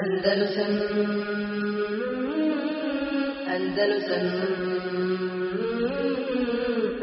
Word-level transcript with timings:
Andalusam 0.00 0.72
Andalusam 3.54 4.26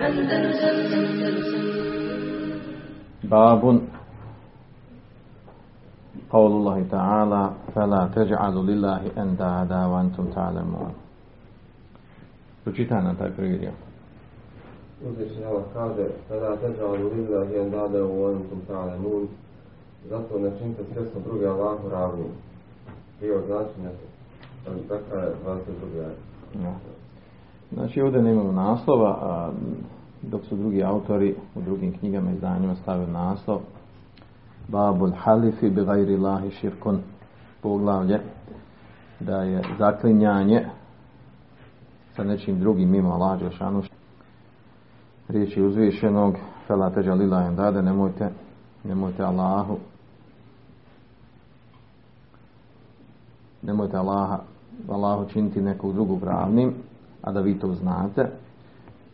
Andalusam 0.07 0.77
Andalusam 0.97 1.57
باب 3.23 3.81
قول 6.29 6.51
الله 6.51 6.85
تعالى 6.91 7.43
فلا 7.75 8.09
تجعلوا 8.15 8.63
لله 8.63 9.01
أندادا 9.17 9.85
وأنتم 9.85 10.25
تعلمون 10.35 10.93
Pročitaj 12.63 13.03
nam 13.03 13.15
taj 13.15 13.31
prvi 13.31 13.57
dio. 13.57 13.71
Uzvišen 15.07 15.43
Allah 15.47 15.63
kaže, 15.73 16.05
kada 16.29 16.55
teđalu 16.55 17.09
lillahi 17.15 17.59
andade 17.59 18.01
u 18.01 18.25
antum 18.25 18.59
ta'lemun, 18.67 19.27
zato 20.09 20.39
ne 20.39 20.51
činite 20.59 20.83
svjesno 20.93 21.19
druge 21.25 21.47
Allahu 21.47 21.89
ravnim. 21.89 22.31
Prije 23.19 23.41
značenja, 23.47 23.89
dakle, 24.89 25.33
22. 25.45 26.05
ajet. 26.05 26.17
Ja. 26.63 26.73
Znači 27.73 28.01
ovdje 28.01 28.21
nemamo 28.21 28.51
naslova, 28.51 29.17
a 29.21 29.51
dok 30.21 30.45
su 30.45 30.55
drugi 30.55 30.83
autori 30.83 31.35
u 31.55 31.61
drugim 31.61 31.97
knjigama 31.97 32.31
i 32.31 32.33
izdanjima 32.33 32.75
stavili 32.75 33.11
naslov 33.11 33.59
Babul 34.67 35.11
halifi 35.17 35.69
bi 35.69 35.85
gajri 35.85 36.17
lahi 36.17 36.51
širkun 36.51 36.99
poglavlje 37.61 38.19
da 39.19 39.41
je 39.41 39.63
zaklinjanje 39.79 40.65
sa 42.15 42.23
nečim 42.23 42.59
drugim 42.59 42.89
mimo 42.89 43.09
Allah 43.09 43.39
Đelšanu 43.39 43.83
riječi 45.27 45.61
uzvišenog 45.61 46.35
fela 46.67 46.89
teđa 46.89 47.13
lillahi 47.13 47.55
dade 47.55 47.81
nemojte 47.81 48.29
nemojte 48.83 49.23
Allahu 49.23 49.77
nemojte 53.67 53.97
Allaha 53.97 54.39
Allahu 54.89 55.29
činiti 55.29 55.61
nekog 55.61 55.93
drugog 55.93 56.23
ravnim 56.23 56.73
a 57.21 57.31
da 57.31 57.41
vi 57.41 57.59
to 57.59 57.73
znate. 57.73 58.29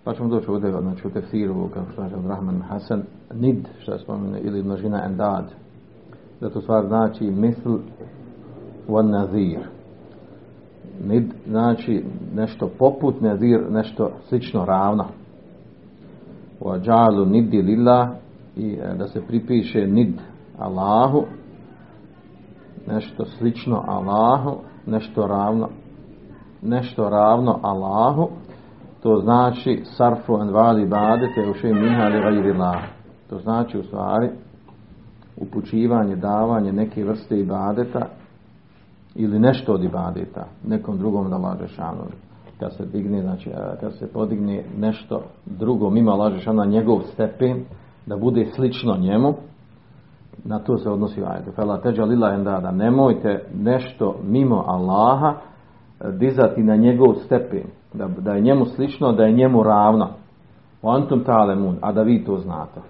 Pa 0.04 0.14
ćemo 0.14 0.30
doći 0.30 0.52
ovdje 0.52 0.72
znači, 0.82 1.08
u 1.08 1.12
tefsiru 1.12 1.70
kao 1.74 1.84
što 1.92 2.02
kaže 2.02 2.16
Rahman 2.28 2.62
Hasan 2.62 3.04
nid 3.34 3.68
što 3.80 3.98
spomenu 3.98 4.38
ili 4.42 4.64
množina 4.64 5.06
endad. 5.06 5.54
Da 6.42 6.50
to 6.50 6.62
stvar 6.62 6.88
znači 6.88 7.32
misl 7.32 7.76
wan 8.88 9.10
nazir. 9.10 9.60
Nid 11.06 11.34
znači 11.48 12.06
nešto 12.36 12.70
poput 12.80 13.22
nazir 13.22 13.72
nešto 13.72 14.12
slično 14.30 14.66
ravno. 14.66 15.06
Wa 16.62 17.30
nidi 17.30 17.62
lillah 17.62 18.10
i 18.56 18.80
e, 18.82 18.96
da 18.98 19.08
se 19.08 19.22
pripiše 19.28 19.88
nid 19.88 20.14
Allahu 20.58 21.26
nešto 22.88 23.26
slično 23.26 23.84
Allahu 23.88 24.58
nešto 24.86 25.28
ravno 25.28 25.70
nešto 26.62 27.10
ravno 27.10 27.60
Allahu 27.64 28.30
to 29.04 29.20
znači 29.24 29.82
sarfu 29.86 30.38
en 30.42 30.50
vali 30.50 30.86
badete 30.86 31.50
u 31.50 31.54
še 31.54 31.74
minha 31.74 32.08
li 32.08 32.54
To 33.30 33.40
znači 33.40 33.80
u 33.80 33.84
stvari 33.84 34.30
upućivanje, 35.38 36.16
davanje 36.16 36.72
neke 36.72 37.04
vrste 37.04 37.40
ibadeta 37.40 38.08
ili 39.16 39.40
nešto 39.40 39.74
od 39.74 39.84
ibadeta 39.84 40.48
nekom 40.64 40.98
drugom 40.98 41.30
da 41.30 41.38
laže 41.38 41.68
šanu. 41.68 42.04
Kad 42.60 42.76
se 42.76 42.86
digne, 42.86 43.22
znači 43.22 43.52
kad 43.80 43.98
se 43.98 44.08
podigne 44.14 44.64
nešto 44.78 45.22
drugo 45.46 45.90
mimo 45.90 46.16
laže 46.16 46.54
na 46.54 46.66
njegov 46.66 47.02
stepen, 47.02 47.66
da 48.06 48.18
bude 48.18 48.46
slično 48.56 48.98
njemu, 48.98 49.34
na 50.46 50.60
to 50.60 50.78
se 50.78 50.90
odnosi 50.90 51.22
ajde. 51.22 51.52
Fela 51.56 51.82
teđa 51.82 52.04
lila 52.04 52.34
endada. 52.34 52.72
Nemojte 52.72 53.46
nešto 53.60 54.16
mimo 54.24 54.64
Allaha 54.68 55.34
dizati 56.12 56.64
na 56.64 56.76
njegov 56.76 57.14
stepen 57.14 57.64
da, 57.94 58.08
da 58.08 58.34
je 58.34 58.42
njemu 58.42 58.66
slično, 58.66 59.12
da 59.12 59.24
je 59.24 59.34
njemu 59.34 59.64
ravno. 59.64 60.08
O 60.82 60.92
antum 60.92 61.24
talemun, 61.24 61.78
a 61.82 61.92
da 61.92 62.02
vi 62.02 62.24
to 62.24 62.38
znate. 62.38 62.82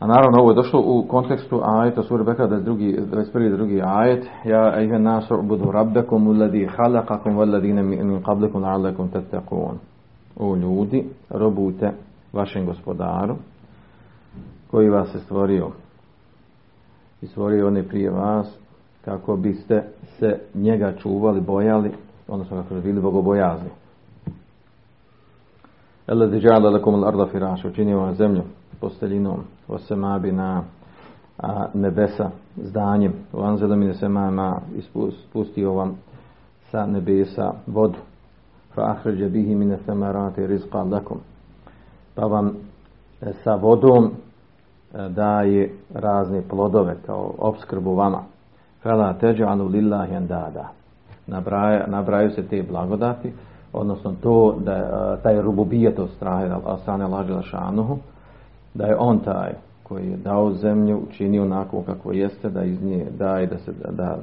A 0.00 0.06
naravno 0.06 0.40
ovo 0.40 0.50
je 0.50 0.54
došlo 0.54 0.80
u 0.84 1.04
kontekstu 1.08 1.60
ajeta 1.64 2.02
sura 2.02 2.24
Bekra 2.24 2.46
da 2.46 2.54
je 2.54 2.62
drugi, 2.62 2.98
21. 3.12 3.56
drugi 3.56 3.82
ajet 3.84 4.26
Ja 4.44 4.80
ejuha 4.80 4.98
nasu 4.98 5.42
budu 5.42 5.70
rabbekum 5.70 6.26
ulladhi 6.26 6.68
halakakum 6.76 7.36
walladhina 7.36 7.82
min 7.82 8.22
qablikum 8.22 8.62
la'allakum 8.62 9.08
tattaqun. 9.12 9.76
O 10.36 10.56
ljudi, 10.56 11.08
robujte 11.30 11.92
vašem 12.32 12.66
gospodaru 12.66 13.36
koji 14.70 14.88
vas 14.88 15.14
je 15.14 15.20
stvorio. 15.20 15.70
I 17.22 17.26
stvorio 17.26 17.66
one 17.66 17.82
prije 17.82 18.10
vas 18.10 18.56
kako 19.04 19.36
biste 19.36 19.82
se 20.18 20.38
njega 20.54 20.92
čuvali, 20.92 21.40
bojali 21.40 21.92
odnosno 22.28 22.56
kako 22.56 22.74
su 22.74 22.80
bili 22.80 23.00
bogobojazni. 23.00 23.68
Elezi 26.06 26.40
džala 26.40 26.70
lakum 26.70 26.94
al-arda 26.94 27.26
firaša, 27.30 27.68
učinio 27.68 27.98
vam 27.98 28.14
zemlju 28.14 28.42
posteljinom, 28.80 29.40
osemabi 29.68 30.32
na 30.32 30.62
a, 31.38 31.66
nebesa 31.74 32.30
zdanjem, 32.56 33.12
u 33.32 33.42
anzela 33.42 33.76
mine 33.76 33.94
semama 33.94 34.60
ispustio 34.76 35.72
vam 35.72 35.96
sa 36.70 36.86
nebesa 36.86 37.52
vodu, 37.66 37.98
fa 38.74 38.82
ahređe 38.82 39.28
bihi 39.28 39.54
mine 39.54 39.78
semarate 39.86 40.46
rizqa 40.46 40.82
lakum, 40.82 41.18
pa 42.14 42.26
vam 42.26 42.56
e, 43.20 43.32
sa 43.44 43.54
vodom 43.54 44.10
daje 45.08 45.70
razne 45.94 46.42
plodove 46.48 46.96
kao 47.06 47.34
obskrbu 47.38 47.94
vama. 47.94 48.22
Fela 48.82 49.12
teđanu 49.12 49.64
lillahi 49.64 50.14
nabraja, 51.26 51.86
nabraju 51.86 52.30
se 52.30 52.42
te 52.42 52.62
blagodati, 52.70 53.32
odnosno 53.72 54.14
to 54.22 54.56
da 54.64 54.72
je 54.72 54.86
taj 55.22 55.42
rububijet 55.42 55.98
od 55.98 56.10
strane, 56.76 57.06
Lađela 57.06 57.42
Šanuhu, 57.42 57.98
da 58.74 58.86
je 58.86 58.96
on 58.98 59.18
taj 59.18 59.52
koji 59.82 60.10
je 60.10 60.16
dao 60.16 60.52
zemlju, 60.52 61.02
učinio 61.08 61.42
onako 61.42 61.82
kako 61.82 62.12
jeste, 62.12 62.50
da 62.50 62.64
iz 62.64 62.82
nje 62.82 63.06
daje, 63.18 63.46
da, 63.46 63.58
se, 63.58 63.72
da, 63.90 64.16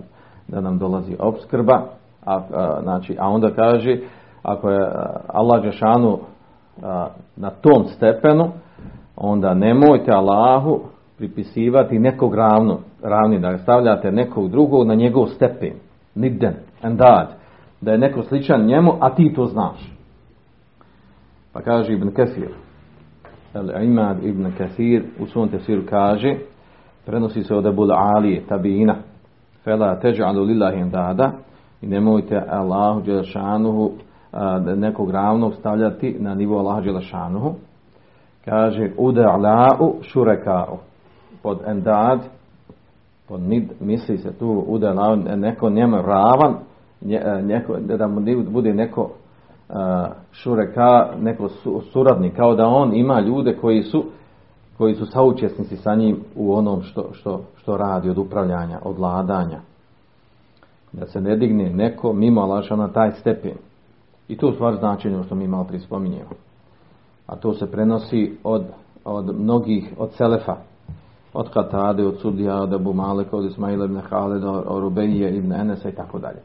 da 0.48 0.62
nam 0.62 0.78
dolazi 0.78 1.16
obskrba, 1.20 1.82
a, 2.26 2.42
a, 2.54 2.80
znači, 2.84 3.18
a 3.20 3.30
onda 3.30 3.52
kaže, 3.52 4.00
ako 4.44 4.70
je 4.70 4.92
Allah 5.28 5.64
Đešanu 5.64 6.20
na 7.36 7.50
tom 7.50 7.86
stepenu, 7.86 8.52
onda 9.18 9.54
nemojte 9.54 10.12
Allahu 10.12 10.80
pripisivati 11.18 12.00
nekog 12.00 12.36
ravno, 12.36 12.80
ravni, 13.04 13.40
da 13.40 13.58
stavljate 13.58 14.12
nekog 14.12 14.50
drugog 14.50 14.88
na 14.88 14.96
njegov 14.96 15.28
stepen, 15.28 15.74
niden 16.16 16.54
endad, 16.84 17.28
da 17.82 17.92
je 17.92 17.98
neko 17.98 18.24
sličan 18.24 18.66
njemu, 18.66 18.94
a 19.00 19.10
ti 19.10 19.34
to 19.36 19.46
znaš. 19.46 19.92
Pa 21.54 21.62
kaže 21.62 21.94
Ibn 21.94 22.12
Kathir, 22.12 22.50
El 23.54 23.84
Imad 23.84 24.24
Ibn 24.24 24.52
Kathir 24.58 25.04
u 25.20 25.26
svom 25.26 25.50
tefsiru 25.50 25.82
kaže, 25.90 26.36
prenosi 27.06 27.44
se 27.44 27.56
od 27.56 27.66
Abul 27.66 27.92
Alije, 27.92 28.44
tabina, 28.48 28.96
fela 29.64 30.00
teđa'alu 30.04 30.46
lillahi 30.46 30.80
endada, 30.80 31.32
i 31.82 31.88
nemojte 31.88 32.44
Allahu 32.50 33.02
Đelešanuhu 33.02 33.92
nekog 34.76 35.12
ravnog 35.12 35.54
stavljati 35.54 36.16
na 36.20 36.36
nivo 36.36 36.60
Allahu 36.60 36.82
Đelešanuhu. 36.82 37.54
Kaže, 38.46 38.92
uda'la'u 38.98 39.94
šureka'u. 40.02 40.78
Pod 41.44 41.58
endad, 41.68 42.20
pod 43.28 43.42
nid, 43.42 43.72
misli 43.80 44.18
se 44.18 44.38
tu 44.38 44.66
uda'la'u, 44.68 45.36
neko 45.36 45.70
njemu 45.70 46.02
ravan, 46.02 46.56
E, 47.10 47.42
neko, 47.42 47.78
da 47.80 48.08
mu 48.08 48.22
bude 48.50 48.74
neko 48.74 49.10
e, 49.70 49.74
šureka, 50.32 51.10
neko 51.22 51.50
suradnik, 51.92 52.36
kao 52.36 52.56
da 52.56 52.68
on 52.68 52.96
ima 52.96 53.20
ljude 53.20 53.58
koji 53.58 53.84
su 53.84 54.04
koji 54.78 54.96
su 54.96 55.06
saučesnici 55.06 55.78
sa 55.78 55.96
njim 55.96 56.20
u 56.36 56.54
onom 56.56 56.82
što, 56.82 57.10
što, 57.14 57.42
što 57.56 57.78
radi 57.78 58.10
od 58.10 58.18
upravljanja, 58.18 58.80
od 58.84 58.98
vladanja. 58.98 59.60
Da 60.92 61.06
se 61.06 61.22
ne 61.22 61.38
digne 61.38 61.70
neko 61.70 62.14
mimo 62.14 62.42
Allaha 62.42 62.76
na 62.76 62.88
taj 62.88 63.12
stepen. 63.12 63.58
I 64.28 64.38
to 64.38 64.48
u 64.48 64.52
stvar 64.52 64.76
značenje 64.76 65.24
što 65.24 65.36
mi 65.36 65.48
malo 65.48 65.64
prije 65.64 65.80
spominjemo. 65.80 66.30
A 67.28 67.36
to 67.36 67.54
se 67.54 67.72
prenosi 67.72 68.38
od, 68.44 68.64
od 69.06 69.40
mnogih, 69.40 69.94
od 69.98 70.12
Selefa, 70.14 70.56
od 71.34 71.50
Katade, 71.50 72.06
od 72.06 72.20
Sudija, 72.20 72.62
od 72.62 72.74
Abu 72.74 72.94
Maleka, 72.94 73.38
od 73.38 73.46
Ismaila 73.46 73.86
ibn 73.86 74.02
Khaleda, 74.10 74.52
od 74.52 74.82
Rubenije 74.82 75.38
ibn 75.38 75.54
Enesa 75.54 75.90
i 75.90 75.96
tako 75.96 76.20
dalje. 76.20 76.40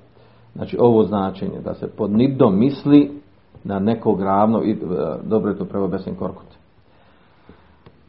Znači 0.55 0.77
ovo 0.81 1.05
značenje 1.05 1.61
da 1.65 1.75
se 1.75 1.89
pod 1.89 2.11
nidom 2.11 2.59
misli 2.59 3.21
na 3.65 3.79
nekog 3.79 4.21
ravno 4.21 4.63
i 4.63 4.71
e, 4.71 4.77
dobro 5.23 5.51
je 5.51 5.59
to 5.59 5.65
prvo 5.65 5.89
besim 5.89 6.15
korkut. 6.15 6.47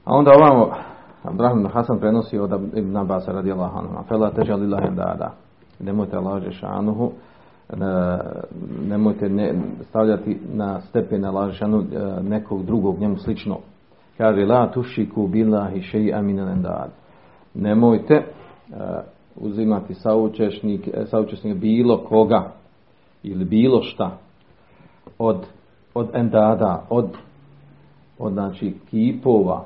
A 0.06 0.13
onda 0.13 0.31
ovamo 0.31 0.71
Abraham 1.23 1.68
Hasan 1.73 2.00
prenosi 2.00 2.39
od 2.39 2.51
Ibn 2.75 2.97
Abbas 2.97 3.27
radijallahu 3.27 3.77
anhu. 3.77 4.03
Fela 4.07 4.31
teža 4.31 4.56
lillahi 4.56 4.95
dada. 4.95 5.31
Nemojte 5.79 6.18
Allah 6.18 6.44
šanuhu 6.51 7.12
nemojte 8.88 9.29
ne, 9.29 9.53
stavljati 9.89 10.39
na 10.53 10.81
stepen 10.81 11.25
Allah 11.25 11.53
šanu 11.53 11.79
e, 11.79 12.23
nekog 12.23 12.65
drugog 12.65 13.00
njemu 13.00 13.18
slično. 13.18 13.57
Kaže 14.18 14.45
la 14.45 14.71
tušiku 14.71 15.27
billahi 15.27 15.81
dad. 16.62 16.91
Nemojte 17.53 18.13
e, 18.13 18.23
uzimati 19.35 19.94
saučešnik, 19.94 20.89
saučesnik 21.06 21.57
bilo 21.57 21.97
koga 21.97 22.51
ili 23.23 23.45
bilo 23.45 23.81
šta 23.81 24.18
od, 25.18 25.45
od 25.94 26.09
endada, 26.13 26.85
od, 26.89 27.09
od 28.19 28.33
znači 28.33 28.73
kipova, 28.89 29.65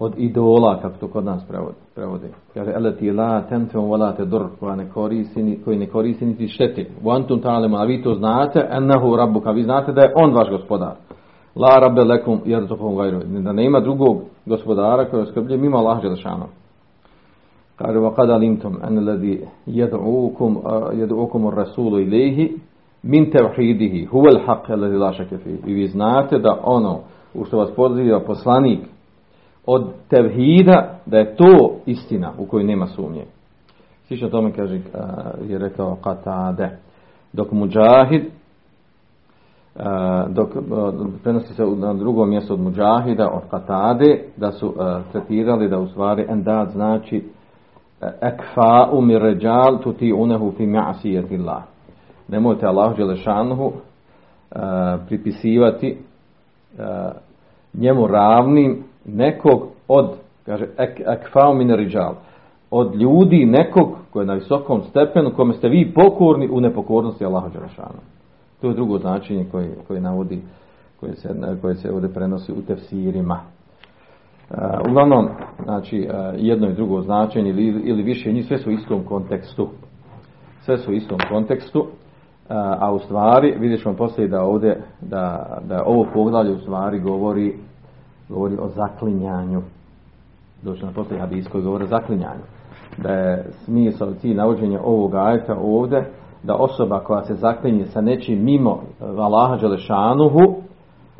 od 0.00 0.14
idola, 0.16 0.80
kako 0.80 0.98
to 0.98 1.08
kod 1.08 1.24
nas 1.24 1.44
prevode. 1.94 2.28
Kaže, 2.54 2.72
eleti 2.74 3.10
la 3.10 3.42
tentum 3.42 3.84
wala 3.84 4.16
tedur, 4.16 4.46
koja 4.60 4.76
ne 4.76 4.88
koristi, 4.88 5.60
koji 5.64 5.78
ne 5.78 5.86
koristi 5.86 6.26
niti 6.26 6.48
šteti. 6.48 6.86
Wantum 7.04 7.42
ta'alemu, 7.42 7.76
a 7.76 7.84
vi 7.84 8.02
to 8.02 8.14
znate, 8.14 8.68
ennehu 8.70 9.16
rabbuka, 9.16 9.50
vi 9.50 9.62
znate 9.62 9.92
da 9.92 10.00
je 10.00 10.12
on 10.16 10.34
vaš 10.34 10.50
gospodar. 10.50 10.94
La 11.56 11.78
rabbe 11.78 12.04
lekum 12.04 12.40
jerzuhum 12.44 12.96
gajru. 12.96 13.20
Da 13.24 13.52
nema 13.52 13.80
drugog 13.80 14.16
gospodara 14.46 15.04
koji 15.04 15.22
oskrblje 15.22 15.56
mimo 15.56 15.78
Allah 15.78 16.02
Želešanu. 16.02 16.44
Kaže, 17.76 17.98
kad 18.16 18.30
alimtum 18.30 18.76
en 18.88 18.98
alladhi 18.98 19.40
yad'ukum 19.66 20.56
yad'ukum 20.92 21.48
ar-rasulu 21.48 22.00
ilayhi 22.00 22.56
min 23.02 23.30
tevhidihi 23.30 24.08
al-haq 24.12 24.72
alladhi 24.72 24.96
la 24.96 25.12
shakka 25.12 25.38
fihi. 25.38 25.58
I 25.66 25.74
vi 25.74 25.86
znate 25.86 26.38
da 26.38 26.60
ono 26.64 26.98
u 27.34 27.44
što 27.44 27.58
vas 27.58 27.70
poziva 27.76 28.20
poslanik 28.20 28.80
od 29.66 29.92
tevhida 30.08 30.98
da 31.06 31.18
je 31.18 31.36
to 31.36 31.76
istina 31.86 32.32
u 32.38 32.46
kojoj 32.46 32.64
nema 32.64 32.86
sumnje. 32.86 33.24
Slično 34.04 34.28
tome 34.28 34.52
kaže 34.52 34.80
je 35.48 35.58
rekao 35.58 35.96
Qatade. 36.02 36.68
Dok 37.32 37.52
muđahid 37.52 38.24
dok 40.28 40.48
prenosi 41.22 41.54
se 41.54 41.62
na 41.76 41.94
drugom 41.94 42.28
mjestu 42.30 42.54
od 42.54 42.60
muđahida 42.60 43.30
od 43.30 43.42
Katade 43.50 44.24
da 44.36 44.52
su 44.52 44.74
tretirali 45.12 45.68
da 45.68 45.78
u 45.78 45.86
stvari 45.86 46.26
endad 46.28 46.70
znači 46.70 47.28
ekfa 48.20 48.88
umiređal 48.92 49.78
tuti 49.82 50.12
unehu 50.12 50.52
fi 50.56 50.66
ma'asijetillah. 50.66 51.60
Nemojte 52.28 52.66
Allah 52.66 52.96
Đelešanuhu 52.96 53.72
pripisivati 55.06 55.98
njemu 57.74 58.06
ravnim 58.06 58.84
nekog 59.14 59.62
od, 59.88 60.10
kaže, 60.46 60.66
ekfao 61.06 61.54
mineriđal, 61.54 62.14
od 62.70 62.94
ljudi 62.94 63.46
nekog 63.46 63.96
koji 64.10 64.22
je 64.22 64.26
na 64.26 64.34
visokom 64.34 64.82
stepenu, 64.82 65.30
kome 65.36 65.54
ste 65.54 65.68
vi 65.68 65.92
pokorni 65.94 66.48
u 66.52 66.60
nepokornosti 66.60 67.24
Allaha 67.24 67.48
Đelešanu. 67.48 68.00
To 68.60 68.68
je 68.68 68.74
drugo 68.74 68.98
značenje 68.98 69.46
koje, 69.50 69.74
koje 69.88 70.00
navodi, 70.00 70.42
koje 71.00 71.16
se, 71.16 71.28
koje 71.62 71.74
se 71.74 71.92
ovdje 71.92 72.08
prenosi 72.08 72.52
u 72.52 72.62
tefsirima. 72.62 73.40
Uh, 74.50 74.56
uglavnom, 74.90 75.28
znači, 75.64 76.08
uh, 76.10 76.34
jedno 76.36 76.68
i 76.68 76.74
drugo 76.74 77.00
značenje 77.00 77.50
ili, 77.50 77.64
ili 77.66 78.02
više 78.02 78.32
njih, 78.32 78.46
sve 78.46 78.58
su 78.58 78.70
u 78.70 78.72
istom 78.72 79.04
kontekstu. 79.04 79.68
Sve 80.60 80.78
su 80.78 80.90
u 80.90 80.94
istom 80.94 81.18
kontekstu, 81.28 81.80
uh, 81.80 81.86
a 82.56 82.92
u 82.92 82.98
stvari, 82.98 83.56
vidjet 83.58 83.82
ćemo 83.82 83.96
poslije 83.96 84.28
da 84.28 84.42
ovdje, 84.42 84.82
da, 85.00 85.58
da 85.68 85.84
ovo 85.86 86.06
poglavlje 86.14 86.52
u 86.52 86.58
stvari 86.58 87.00
govori 87.00 87.54
govori 88.30 88.56
o 88.60 88.68
zaklinjanju. 88.68 89.62
Doći 90.62 90.84
na 90.84 90.92
poslije 90.92 91.20
hadis 91.20 91.48
koji 91.48 91.64
govori 91.64 91.84
o 91.84 91.86
zaklinjanju. 91.86 92.42
Da 92.98 93.12
je 93.12 93.44
smisao 93.64 94.14
cilj 94.14 94.34
navođenja 94.34 94.80
ovog 94.84 95.14
ajeta 95.14 95.56
ovdje 95.62 96.10
da 96.42 96.54
osoba 96.54 97.00
koja 97.00 97.22
se 97.22 97.34
zaklinje 97.34 97.86
sa 97.86 98.00
nečim 98.00 98.44
mimo 98.44 98.82
Allaha 99.00 99.56
Đelešanuhu 99.56 100.60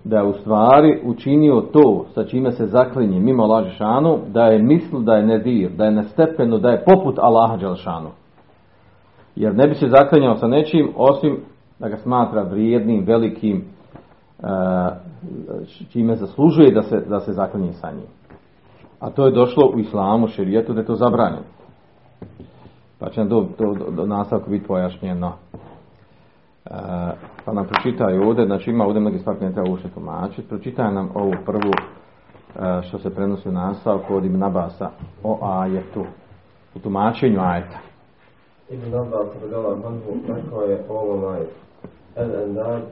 da 0.04 0.16
je 0.16 0.24
u 0.24 0.32
stvari 0.32 1.00
učinio 1.04 1.60
to 1.60 2.04
sa 2.14 2.24
čime 2.24 2.52
se 2.52 2.66
zaklinje 2.66 3.20
mimo 3.20 3.42
Allaha 3.42 3.62
Đelešanu 3.62 4.18
da 4.28 4.44
je 4.44 4.62
misl 4.62 4.98
da 4.98 5.14
je 5.14 5.26
nedir, 5.26 5.70
da 5.70 5.84
je 5.84 5.90
nestepeno, 5.90 6.58
da 6.58 6.70
je 6.70 6.84
poput 6.84 7.18
Allaha 7.18 7.56
Đelešanu. 7.56 8.08
Jer 9.36 9.54
ne 9.54 9.68
bi 9.68 9.74
se 9.74 9.88
zaklinjao 9.88 10.36
sa 10.36 10.46
nečim 10.46 10.88
osim 10.96 11.36
da 11.78 11.88
ga 11.88 11.96
smatra 11.96 12.42
vrijednim, 12.42 13.04
velikim, 13.04 13.64
čime 15.90 16.16
zaslužuje 16.16 16.70
da 16.70 16.82
se, 16.82 17.00
da 17.00 17.20
se 17.20 17.32
zaklinje 17.32 17.72
sa 17.72 17.90
njim. 17.90 18.06
A 19.00 19.10
to 19.10 19.26
je 19.26 19.32
došlo 19.32 19.70
u 19.74 19.78
islamu, 19.78 20.28
šerijetu, 20.28 20.72
da 20.72 20.80
je 20.80 20.86
to 20.86 20.94
zabranjeno. 20.94 21.44
Pa 22.98 23.10
će 23.10 23.20
nam 23.20 23.28
do, 23.28 23.46
do, 23.58 23.90
do, 23.90 24.06
nastavku 24.06 24.50
biti 24.50 24.66
pojašnjeno. 24.66 25.32
E, 26.64 26.70
pa 27.44 27.52
nam 27.52 27.66
pročitaju 27.66 28.28
ovdje, 28.28 28.46
znači 28.46 28.70
ima 28.70 28.84
ovdje 28.84 29.00
mnogi 29.00 29.18
stvari 29.18 29.38
ne 29.40 29.52
treba 29.52 29.70
ušte 29.70 29.88
tumačiti. 29.88 30.48
Pročitaj 30.48 30.92
nam 30.92 31.10
ovu 31.14 31.32
prvu 31.46 31.72
e, 31.72 32.82
što 32.82 32.98
se 32.98 33.14
prenosi 33.14 33.48
u 33.48 33.52
nastavku 33.52 34.14
od 34.14 34.24
Ibn 34.24 34.42
Abasa 34.42 34.90
o 35.22 35.38
ajetu, 35.42 36.04
u 36.74 36.78
tumačenju 36.78 37.40
ajeta. 37.40 37.78
Ibn 38.70 38.94
Abbas 38.94 39.28
Hanhu 39.52 40.18
rekao 40.28 40.62
je 40.62 40.84
ovom 40.88 41.24
ajetu. 41.24 41.54
El 42.16 42.42
endad, 42.42 42.82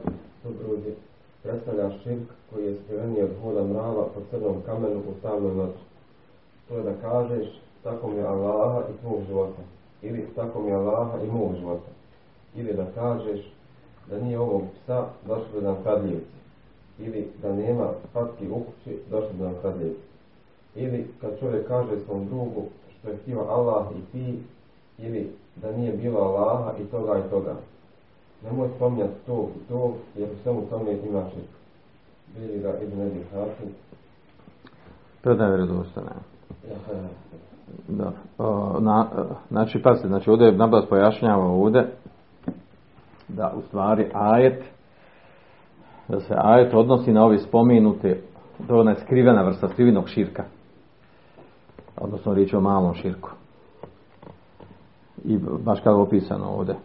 supruzi, 0.43 1.08
predstavlja 1.43 1.89
širk 2.03 2.29
koji 2.49 2.65
je 2.65 2.77
skriveniji 2.83 3.23
od 3.23 3.31
hoda 3.41 3.63
mrava 3.63 4.03
po 4.13 4.21
crnom 4.29 4.61
kamenu 4.65 4.99
u 4.99 5.19
stavnoj 5.19 5.55
noći. 5.55 5.83
To 6.67 6.77
je 6.77 6.83
da 6.83 6.93
kažeš, 7.01 7.47
tako 7.83 8.07
mi 8.07 8.17
je 8.17 8.27
Allaha 8.27 8.81
i 8.89 9.01
tvog 9.01 9.21
života. 9.27 9.61
Ili 10.01 10.27
tako 10.35 10.61
mi 10.61 10.69
je 10.69 10.75
Allaha 10.75 11.17
i 11.23 11.27
mog 11.27 11.55
života. 11.59 11.91
Ili 12.55 12.73
da 12.73 12.85
kažeš 12.95 13.53
da 14.09 14.19
nije 14.19 14.39
ovog 14.39 14.61
psa 14.75 15.05
došli 15.27 15.45
bi 15.53 15.61
nam 15.61 15.77
kradljivci. 15.83 16.39
Ili 16.99 17.27
da 17.41 17.53
nema 17.53 17.89
patki 18.13 18.49
u 18.49 18.55
kući 18.55 18.99
došli 19.11 19.33
bi 19.33 19.43
nam 19.43 19.55
kradljivci. 19.61 20.09
Ili 20.75 21.07
kad 21.21 21.39
čovjek 21.39 21.67
kaže 21.67 21.99
svom 22.05 22.25
drugu 22.25 22.63
što 22.99 23.09
je 23.09 23.17
htio 23.17 23.39
Allah 23.39 23.85
i 23.91 24.11
ti, 24.11 24.39
ili 24.97 25.31
da 25.55 25.71
nije 25.71 25.93
bilo 25.93 26.19
Allaha 26.19 26.73
i 26.77 26.85
toga 26.85 27.19
i 27.19 27.29
toga. 27.29 27.55
Nemoj 28.43 28.69
spominjati 28.75 29.13
to 29.25 29.49
i 29.55 29.67
to, 29.69 29.93
jer 30.15 30.29
u 30.31 30.35
svemu 30.43 30.61
tome 30.69 30.91
ima 30.91 31.23
širk. 31.29 31.49
Bili 32.37 32.59
ga 32.59 32.73
Ibn 32.81 33.23
Hatim. 33.33 33.69
To 35.23 35.29
je 35.29 35.51
vredostane. 35.51 36.11
Da. 37.87 38.11
O, 38.37 38.79
na, 38.79 39.07
znači, 39.49 39.81
pazite, 39.81 40.07
znači 40.07 40.29
ovdje 40.29 40.45
je 40.45 40.57
Nabas 40.57 40.85
pojašnjava 40.89 41.45
ovdje 41.45 41.87
da 43.27 43.53
u 43.57 43.61
stvari 43.61 44.11
ajet 44.13 44.63
da 46.07 46.19
se 46.19 46.33
ajet 46.37 46.73
odnosi 46.73 47.13
na 47.13 47.25
ove 47.25 47.37
spomenute 47.37 48.21
to 48.67 48.75
je 48.75 48.81
ona 48.81 48.95
skrivena 48.95 49.43
vrsta 49.43 49.69
skrivenog 49.69 50.09
širka 50.09 50.43
odnosno 51.97 52.33
riječ 52.33 52.53
o 52.53 52.61
malom 52.61 52.93
širku 52.93 53.29
i 55.25 55.37
baš 55.37 55.79
kao 55.81 56.01
opisano 56.01 56.49
ovdje 56.49 56.75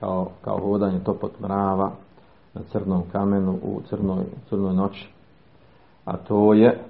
kao, 0.00 0.30
kao 0.44 0.58
hodanje 0.58 0.98
topot 1.04 1.40
mrava 1.40 1.92
na 2.54 2.60
crnom 2.72 3.02
kamenu 3.12 3.58
u 3.62 3.80
crnoj, 3.88 4.24
crnoj 4.48 4.74
noći. 4.74 5.08
A 6.04 6.16
to 6.16 6.54
je 6.54 6.80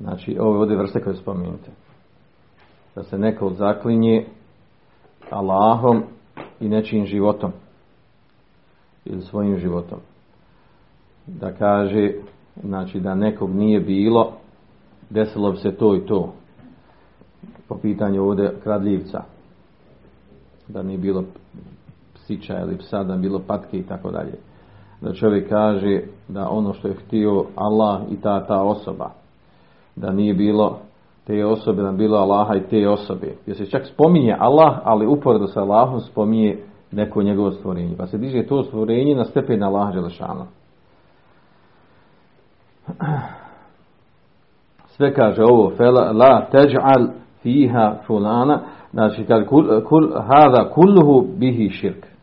znači 0.00 0.38
ove 0.40 0.58
ovdje 0.58 0.76
vrste 0.76 1.02
koje 1.02 1.16
spomenute 1.16 1.70
da 2.94 3.02
se 3.02 3.18
neko 3.18 3.50
zaklinje 3.50 4.26
Allahom 5.30 6.02
i 6.60 6.68
nečijim 6.68 7.06
životom 7.06 7.52
ili 9.04 9.22
svojim 9.22 9.58
životom. 9.58 9.98
Da 11.26 11.52
kaže 11.52 12.12
znači 12.62 13.00
da 13.00 13.14
nekog 13.14 13.50
nije 13.50 13.80
bilo 13.80 14.32
desilo 15.10 15.52
bi 15.52 15.58
se 15.58 15.76
to 15.76 15.96
i 15.96 16.06
to. 16.06 16.32
Po 17.68 17.78
pitanju 17.78 18.24
ovdje 18.24 18.54
kradljivca. 18.62 19.22
Da 20.68 20.82
nije 20.82 20.98
bilo 20.98 21.24
psića 22.26 22.60
ili 22.60 22.78
psa 22.78 23.04
da 23.04 23.16
bilo 23.16 23.40
patke 23.46 23.78
i 23.78 23.86
tako 23.86 24.10
dalje 24.10 24.34
da 25.00 25.12
čovjek 25.12 25.48
kaže 25.48 26.00
da 26.28 26.48
ono 26.48 26.72
što 26.72 26.88
je 26.88 26.94
htio 26.94 27.44
Allah 27.54 28.00
i 28.10 28.20
ta 28.20 28.46
ta 28.46 28.62
osoba 28.62 29.10
da 29.96 30.12
nije 30.12 30.34
bilo 30.34 30.78
te 31.26 31.44
osobe, 31.44 31.82
da 31.82 31.92
bilo 31.92 32.18
Allaha 32.18 32.54
i 32.54 32.68
te 32.70 32.88
osobe. 32.88 33.34
Jer 33.46 33.56
se 33.56 33.66
čak 33.66 33.86
spominje 33.86 34.36
Allah, 34.38 34.78
ali 34.84 35.06
uporedo 35.06 35.46
sa 35.46 35.60
Allahom 35.60 36.00
spominje 36.00 36.58
neko 36.92 37.22
njegovo 37.22 37.50
stvorenje. 37.50 37.96
Pa 37.96 38.06
se 38.06 38.18
diže 38.18 38.46
to 38.46 38.62
stvorenje 38.62 39.14
na 39.14 39.24
stepen 39.24 39.62
Allaha 39.62 39.92
Đelešana. 39.92 40.46
Sve 44.86 45.14
kaže 45.14 45.42
ovo, 45.42 45.72
fela, 45.76 46.12
la 46.12 46.46
teđ'al 46.52 47.08
fiha 47.42 47.94
fulana, 48.06 48.60
znači 48.92 49.24
kad 49.24 49.46
kul, 49.46 50.10
hada 50.28 50.70
kulluhu 50.70 51.26
bihi 51.36 51.70
širk. 51.70 52.15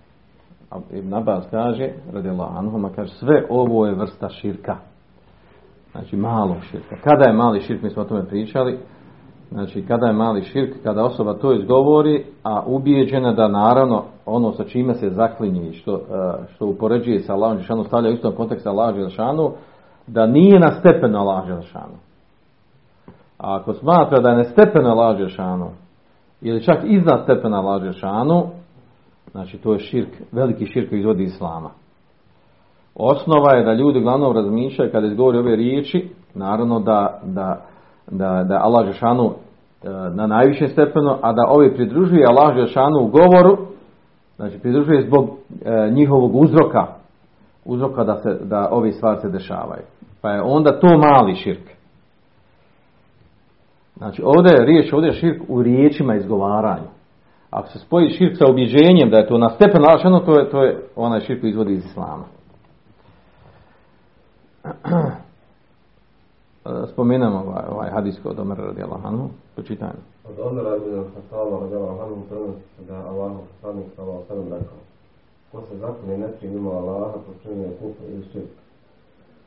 Ibn 0.91 1.13
Abbas 1.13 1.47
kaže, 1.51 1.89
radi 2.13 2.29
Allah 2.29 2.49
anhuma, 2.57 2.89
kaže, 2.95 3.13
sve 3.13 3.45
ovo 3.49 3.85
je 3.85 3.95
vrsta 3.95 4.29
širka. 4.29 4.75
Znači 5.91 6.17
malo 6.17 6.55
širka. 6.71 6.95
Kada 7.03 7.29
je 7.29 7.33
mali 7.33 7.61
širk, 7.61 7.81
mi 7.81 7.89
smo 7.89 8.01
o 8.01 8.05
tome 8.05 8.25
pričali, 8.25 8.79
znači 9.51 9.85
kada 9.85 10.07
je 10.07 10.13
mali 10.13 10.43
širk, 10.43 10.83
kada 10.83 11.03
osoba 11.03 11.33
to 11.33 11.53
izgovori, 11.53 12.25
a 12.43 12.63
ubijeđena 12.65 13.33
da 13.33 13.47
naravno 13.47 14.03
ono 14.25 14.51
sa 14.51 14.63
čime 14.63 14.93
se 14.93 15.09
zaklinje, 15.09 15.73
što, 15.73 15.99
što 16.55 16.67
upoređuje 16.67 17.19
sa 17.19 17.33
Allahom 17.33 17.57
Žešanu, 17.57 17.83
stavlja 17.83 18.09
u 18.09 18.13
istom 18.13 18.33
kontekstu 18.35 18.69
Allahom 18.69 19.09
Žešanu, 19.09 19.51
da 20.07 20.25
nije 20.25 20.59
na 20.59 20.71
stepenu 20.71 21.17
Allahom 21.17 21.61
Žešanu. 21.61 21.97
A 23.37 23.55
ako 23.55 23.73
smatra 23.73 24.19
da 24.19 24.29
je 24.29 24.37
na 24.37 24.43
stepenu 24.43 24.89
Allahom 24.89 25.17
Žešanu, 25.17 25.69
ili 26.41 26.63
čak 26.63 26.77
iznad 26.83 27.23
stepena 27.23 27.59
Allah 27.59 27.83
Žešanu, 27.83 28.45
znači 29.33 29.57
to 29.57 29.73
je 29.73 29.79
širk, 29.79 30.09
veliki 30.31 30.65
širk 30.65 30.89
koji 30.89 30.99
izvodi 30.99 31.23
islama. 31.23 31.69
Osnova 32.95 33.55
je 33.55 33.63
da 33.63 33.73
ljudi 33.73 33.99
uglavnom 33.99 34.35
razmišljaju 34.35 34.91
kada 34.91 35.07
izgovori 35.07 35.37
ove 35.37 35.55
riječi, 35.55 36.09
naravno 36.33 36.79
da, 36.79 37.19
da, 37.23 37.65
da, 38.11 38.43
da 38.43 38.59
Allah 38.63 38.85
Žešanu 38.85 39.25
e, 39.25 39.89
na 39.89 40.27
najvišem 40.27 40.67
stepenu, 40.67 41.15
a 41.21 41.33
da 41.33 41.41
ovi 41.49 41.75
pridružuje 41.75 42.25
Allah 42.25 42.55
Žešanu 42.55 42.99
u 42.99 43.07
govoru, 43.07 43.57
znači 44.35 44.59
pridružuje 44.59 45.07
zbog 45.07 45.29
e, 45.65 45.91
njihovog 45.91 46.35
uzroka, 46.35 46.87
uzroka 47.65 48.03
da, 48.03 48.15
se, 48.15 48.39
da 48.43 48.69
ovi 48.71 48.91
stvari 48.91 49.21
se 49.21 49.29
dešavaju. 49.29 49.83
Pa 50.21 50.29
je 50.31 50.41
onda 50.41 50.79
to 50.79 50.87
mali 50.97 51.35
širk. 51.35 51.69
Znači 53.97 54.21
ovdje 54.25 54.55
je 54.55 54.65
riječ, 54.65 54.93
ovdje 54.93 55.07
je 55.07 55.13
širk 55.13 55.41
u 55.47 55.63
riječima 55.63 56.15
izgovaranju. 56.15 56.87
Ako 57.53 57.67
se 57.67 57.79
spoji 57.79 58.09
širk 58.09 58.37
sa 58.37 58.45
objeđenjem 58.49 59.09
da 59.09 59.17
je 59.17 59.27
to 59.27 59.37
na 59.37 59.49
stepen 59.49 59.81
lašano, 59.81 60.19
to 60.19 60.39
je, 60.39 60.49
to 60.49 60.63
je 60.63 60.87
onaj 60.95 61.19
širk 61.19 61.43
izvodi 61.43 61.73
iz 61.73 61.85
islama. 61.85 62.23
Spomenemo 66.93 67.37
ovaj, 67.37 67.63
ovaj 67.71 67.89
hadis 67.91 68.19
kod 68.23 68.39
Omer 68.39 68.57
radijallahu 68.57 69.07
anhu, 69.07 69.29
počitajmo. 69.55 70.01
Od 70.29 70.39
Omera 70.39 70.75
ibn 70.75 71.03
Khattaba 71.13 71.59
radijallahu 71.61 72.01
anhu 72.01 72.21
prenosi 72.29 72.85
da 72.87 72.95
Allah 73.09 73.31
poslanik 73.49 73.85
alejhi 73.97 74.49
ve 74.49 74.57
rekao: 74.57 74.77
Ko 75.51 75.61
se 75.69 75.77
zakune 75.77 76.17
nečim 76.17 76.53
mimo 76.53 76.71
Allaha, 76.71 77.13
počinio 77.27 77.63
je 77.63 77.77
ili 78.07 78.23
širk. 78.31 78.49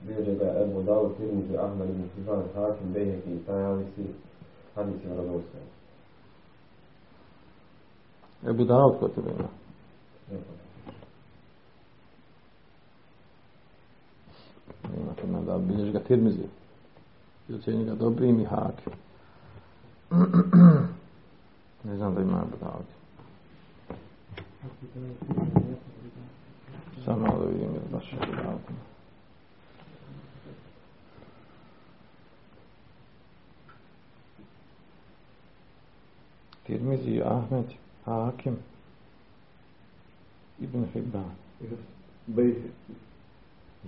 Bilježe 0.07 0.35
ga 0.35 0.55
Ebu 0.63 0.83
Dawud, 0.83 1.11
Tirmizi, 1.17 1.57
Ahmed 1.57 1.91
ibn 1.91 2.03
Hibban, 2.17 2.43
Hakim, 2.55 2.93
Bejheki 2.93 3.31
i 3.31 3.45
Tajalisi, 3.47 4.05
hadis 4.75 5.05
je 5.05 5.09
vjerodostojan. 5.09 5.76
Ebu 8.45 8.65
Davud 8.65 8.99
kod 9.01 9.15
tebe 9.15 9.31
ima. 9.31 9.49
Ima 14.97 15.13
to 15.21 15.27
nam 15.27 15.45
da 15.45 15.59
bilješ 15.59 15.93
ga 15.93 16.01
tirmizi. 16.01 16.49
I 17.49 17.55
ocjeni 17.55 17.85
ga 17.85 17.95
dobrim 17.95 18.41
i 18.41 18.45
hakim. 18.45 18.93
ne 21.85 21.97
znam 21.97 22.15
da 22.15 22.21
ima 22.21 22.43
Ebu 22.43 22.57
Davud. 22.61 22.87
Samo 27.05 27.27
da 27.27 27.45
vidim 27.45 27.73
li 27.73 27.81
baš 27.93 28.13
Ebu 28.13 28.43
Davud. 28.43 28.61
Tirmizi, 36.67 37.23
Ahmed, 37.25 37.65
Hakim, 38.07 38.57
Ibn 40.61 40.85
Hibban. 40.95 41.31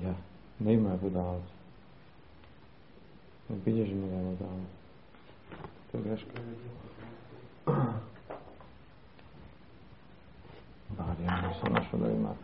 Ja, 0.03 0.15
ne 0.59 0.75
ima 0.75 0.95
Ebu 0.95 1.11
Davud. 1.11 1.43
Ne 3.49 3.57
bilježi 3.65 3.95
mi 3.95 4.09
ga 4.09 4.17
Ebu 4.17 4.37
Davud. 4.41 4.67
To 5.93 5.99
je 5.99 6.05
greška. 6.05 6.31
Bar 10.99 11.17
ja 11.25 11.49
nisam 11.49 11.73
našao 11.73 12.01
da 12.01 12.11
ima. 12.11 12.35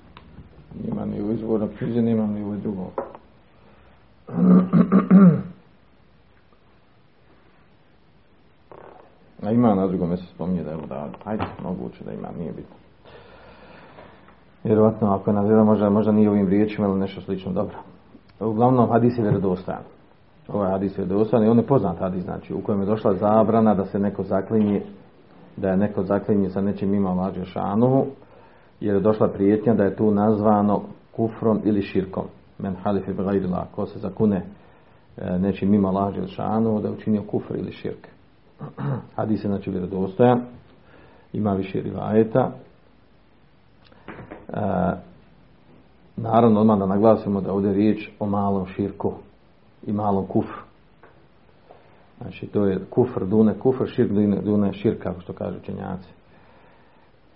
Nima 0.85 1.05
ni 1.05 1.23
u 1.23 1.33
izvornom 1.33 1.69
knjizi, 1.79 2.03
nema 2.03 2.27
ni 2.27 2.45
u 2.45 2.57
drugom. 2.57 2.91
A 9.47 9.51
ima 9.51 9.75
na 9.75 9.87
drugom 9.87 10.17
se 10.17 10.27
spominje 10.35 10.63
da 10.63 10.71
je 10.71 10.77
Davud. 10.77 11.15
Ajde, 11.25 11.45
moguće 11.63 12.05
da 12.05 12.13
ima, 12.13 12.29
nije 12.39 12.53
bitno. 12.53 12.77
Vjerovatno, 14.65 15.15
ako 15.15 15.31
je 15.31 15.35
nazira, 15.35 15.65
možda, 15.65 15.91
možda 15.91 16.13
nije 16.13 16.31
ovim 16.31 16.49
riječima 16.49 16.87
ili 16.87 17.01
nešto 17.01 17.21
slično. 17.21 17.53
Dobro. 17.53 17.77
Uglavnom, 18.41 18.91
hadis 18.91 19.19
je 19.19 19.23
vjerodostojan. 19.23 19.83
Ovaj 20.49 20.71
hadis 20.71 20.99
je 20.99 21.05
vjerodostojan 21.05 21.47
i 21.47 21.49
on 21.49 21.59
je 21.59 21.67
poznat 21.67 21.99
hadis, 21.99 22.25
znači, 22.25 22.55
u 22.55 22.61
kojem 22.61 22.81
je 22.81 22.87
došla 22.87 23.15
zabrana 23.15 23.75
da 23.75 23.85
se 23.85 23.99
neko 23.99 24.23
zaklinje, 24.23 24.83
da 25.57 25.69
je 25.69 25.77
neko 25.77 26.03
zaklinje 26.03 26.51
sa 26.51 26.61
nečim 26.61 26.95
ima 26.95 27.13
lađe 27.13 27.45
šanuhu, 27.45 28.07
jer 28.81 28.95
je 28.95 29.01
došla 29.01 29.29
prijetnja 29.29 29.75
da 29.75 29.85
je 29.85 29.97
tu 29.97 30.11
nazvano 30.11 30.83
kufrom 31.17 31.61
ili 31.65 31.83
širkom. 31.83 32.25
Men 32.59 32.77
halif 32.77 33.09
ibn 33.09 33.55
ko 33.75 33.87
se 33.87 33.99
zakune 33.99 34.47
e, 35.17 35.39
nečim 35.39 35.71
mimo 35.71 35.91
lađe 35.91 36.27
šanuhu, 36.27 36.81
da 36.81 36.89
je 36.89 36.95
učinio 36.95 37.23
kufr 37.23 37.57
ili 37.57 37.73
širk. 37.73 38.09
Hadis 39.17 39.45
je 39.45 39.49
znači 39.49 39.71
vjerodostojan, 39.71 40.41
ima 41.33 41.53
više 41.53 41.83
rivajeta. 41.83 42.51
E, 44.49 44.61
naravno, 46.17 46.61
odmah 46.61 46.79
da 46.79 46.87
naglasimo 46.87 47.41
da 47.41 47.53
ovdje 47.53 47.69
je 47.69 47.75
riječ 47.75 48.11
o 48.19 48.27
malom 48.27 48.67
širku 48.67 49.13
i 49.87 49.93
malom 49.93 50.27
kufru. 50.27 50.63
Znači, 52.21 52.47
to 52.47 52.65
je 52.65 52.85
kufr, 52.91 53.25
dune 53.25 53.59
kufr, 53.59 53.87
širk, 53.87 54.11
dune, 54.45 54.73
širk, 54.73 55.03
kako 55.03 55.21
što 55.21 55.33
kažu 55.33 55.57
učenjaci. 55.59 56.09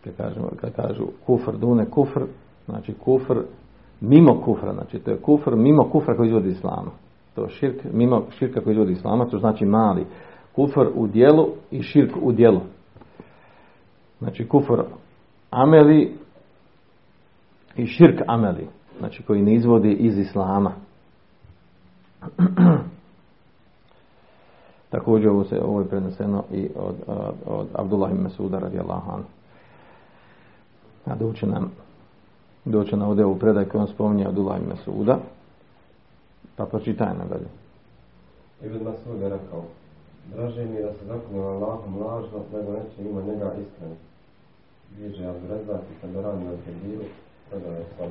Kad 0.05 0.17
kažu, 0.17 0.41
kad 0.61 0.73
kažu 0.73 1.07
kufr, 1.27 1.57
dune 1.57 1.91
kufr, 1.91 2.21
znači 2.67 2.95
kufr 2.95 3.41
mimo 4.01 4.41
kufra, 4.45 4.75
znači 4.75 4.99
to 4.99 5.11
je 5.11 5.21
kufr 5.21 5.57
mimo 5.57 5.91
kufra 5.91 6.17
koji 6.17 6.29
izvodi 6.29 6.49
islama. 6.49 6.91
To 7.35 7.43
je 7.43 7.49
širk 7.49 7.85
mimo 7.93 8.23
širka 8.31 8.61
koji 8.61 8.73
izvodi 8.73 8.93
islama, 8.93 9.25
to 9.25 9.39
znači 9.39 9.65
mali. 9.65 10.07
Kufr 10.59 10.87
u 10.95 11.07
dijelu 11.07 11.49
i 11.71 11.83
širk 11.83 12.17
u 12.23 12.33
dijelu. 12.33 12.61
Znači 14.19 14.49
kufr 14.49 14.83
ameli 15.51 16.17
i 17.77 17.87
širk 17.87 18.21
ameli, 18.27 18.69
znači 18.99 19.23
koji 19.23 19.43
ne 19.43 19.55
izvodi 19.55 19.93
iz 19.93 20.19
islama. 20.19 20.73
Također 24.91 25.29
ovo, 25.29 25.45
se, 25.45 25.61
ovo 25.63 25.81
je 25.81 25.89
preneseno 25.89 26.45
i 26.53 26.69
od, 26.77 26.95
od, 27.07 27.35
od 27.47 27.67
Abdullah 27.75 28.13
ibn 28.13 28.23
Mesuda 28.23 28.59
radijallahu 28.59 29.11
anhu. 29.11 29.29
A 31.05 31.15
doće 31.15 31.47
nam 31.47 31.73
doće 32.65 32.97
nam 32.97 33.09
ovdje 33.09 33.25
u 33.25 33.39
predaj 33.39 33.65
koji 33.65 33.81
on 33.81 33.89
spominje 33.89 34.27
Abdullah 34.27 34.61
ibn 34.61 34.69
Mesuda. 34.69 35.19
Pa 36.57 36.67
pročitaj 36.67 37.09
nam 37.19 37.29
dalje. 37.29 37.49
Ibn 38.63 38.85
Masud 38.85 39.21
je 39.21 39.29
rekao, 39.29 39.65
draže 40.35 40.65
mi 40.65 40.83
da 40.83 40.93
se 40.93 41.05
zakunim 41.07 41.43
Allahom 41.43 42.03
lažno, 42.03 42.39
nego 42.53 42.73
neće 42.73 43.11
ima 43.11 43.21
njega 43.23 43.53
iskreno. 43.55 43.95
Bliže 44.97 45.27
Abdurezak 45.27 45.81
i 45.81 46.01
Taberani 46.01 46.45
na 46.45 46.51
Kebiru, 46.65 47.05
predao 47.51 47.73
je 47.73 47.85
sam. 47.97 48.11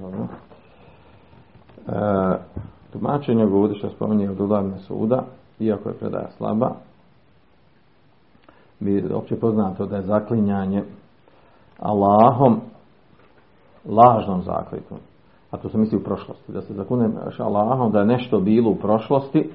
Dobro. 0.00 0.26
E, 1.88 2.38
tumačenje 2.92 3.46
što 3.78 3.90
spominje 3.90 4.30
od 4.30 4.40
Ulavne 4.40 4.78
suda, 4.78 5.24
iako 5.60 5.88
je 5.88 5.98
predaja 5.98 6.30
slaba, 6.36 6.70
bi 8.80 9.12
opće 9.14 9.40
poznato 9.40 9.86
da 9.86 9.96
je 9.96 10.02
zaklinjanje 10.02 10.84
Allahom 11.78 12.60
lažnom 13.84 14.42
zaklitom. 14.42 14.98
A 15.56 15.58
to 15.58 15.68
se 15.68 15.78
misli 15.78 15.98
u 15.98 16.02
prošlosti. 16.02 16.52
Da 16.52 16.62
se 16.62 16.74
zakune 16.74 17.08
Allahom 17.38 17.92
da 17.92 17.98
je 17.98 18.06
nešto 18.06 18.40
bilo 18.40 18.70
u 18.70 18.74
prošlosti, 18.74 19.50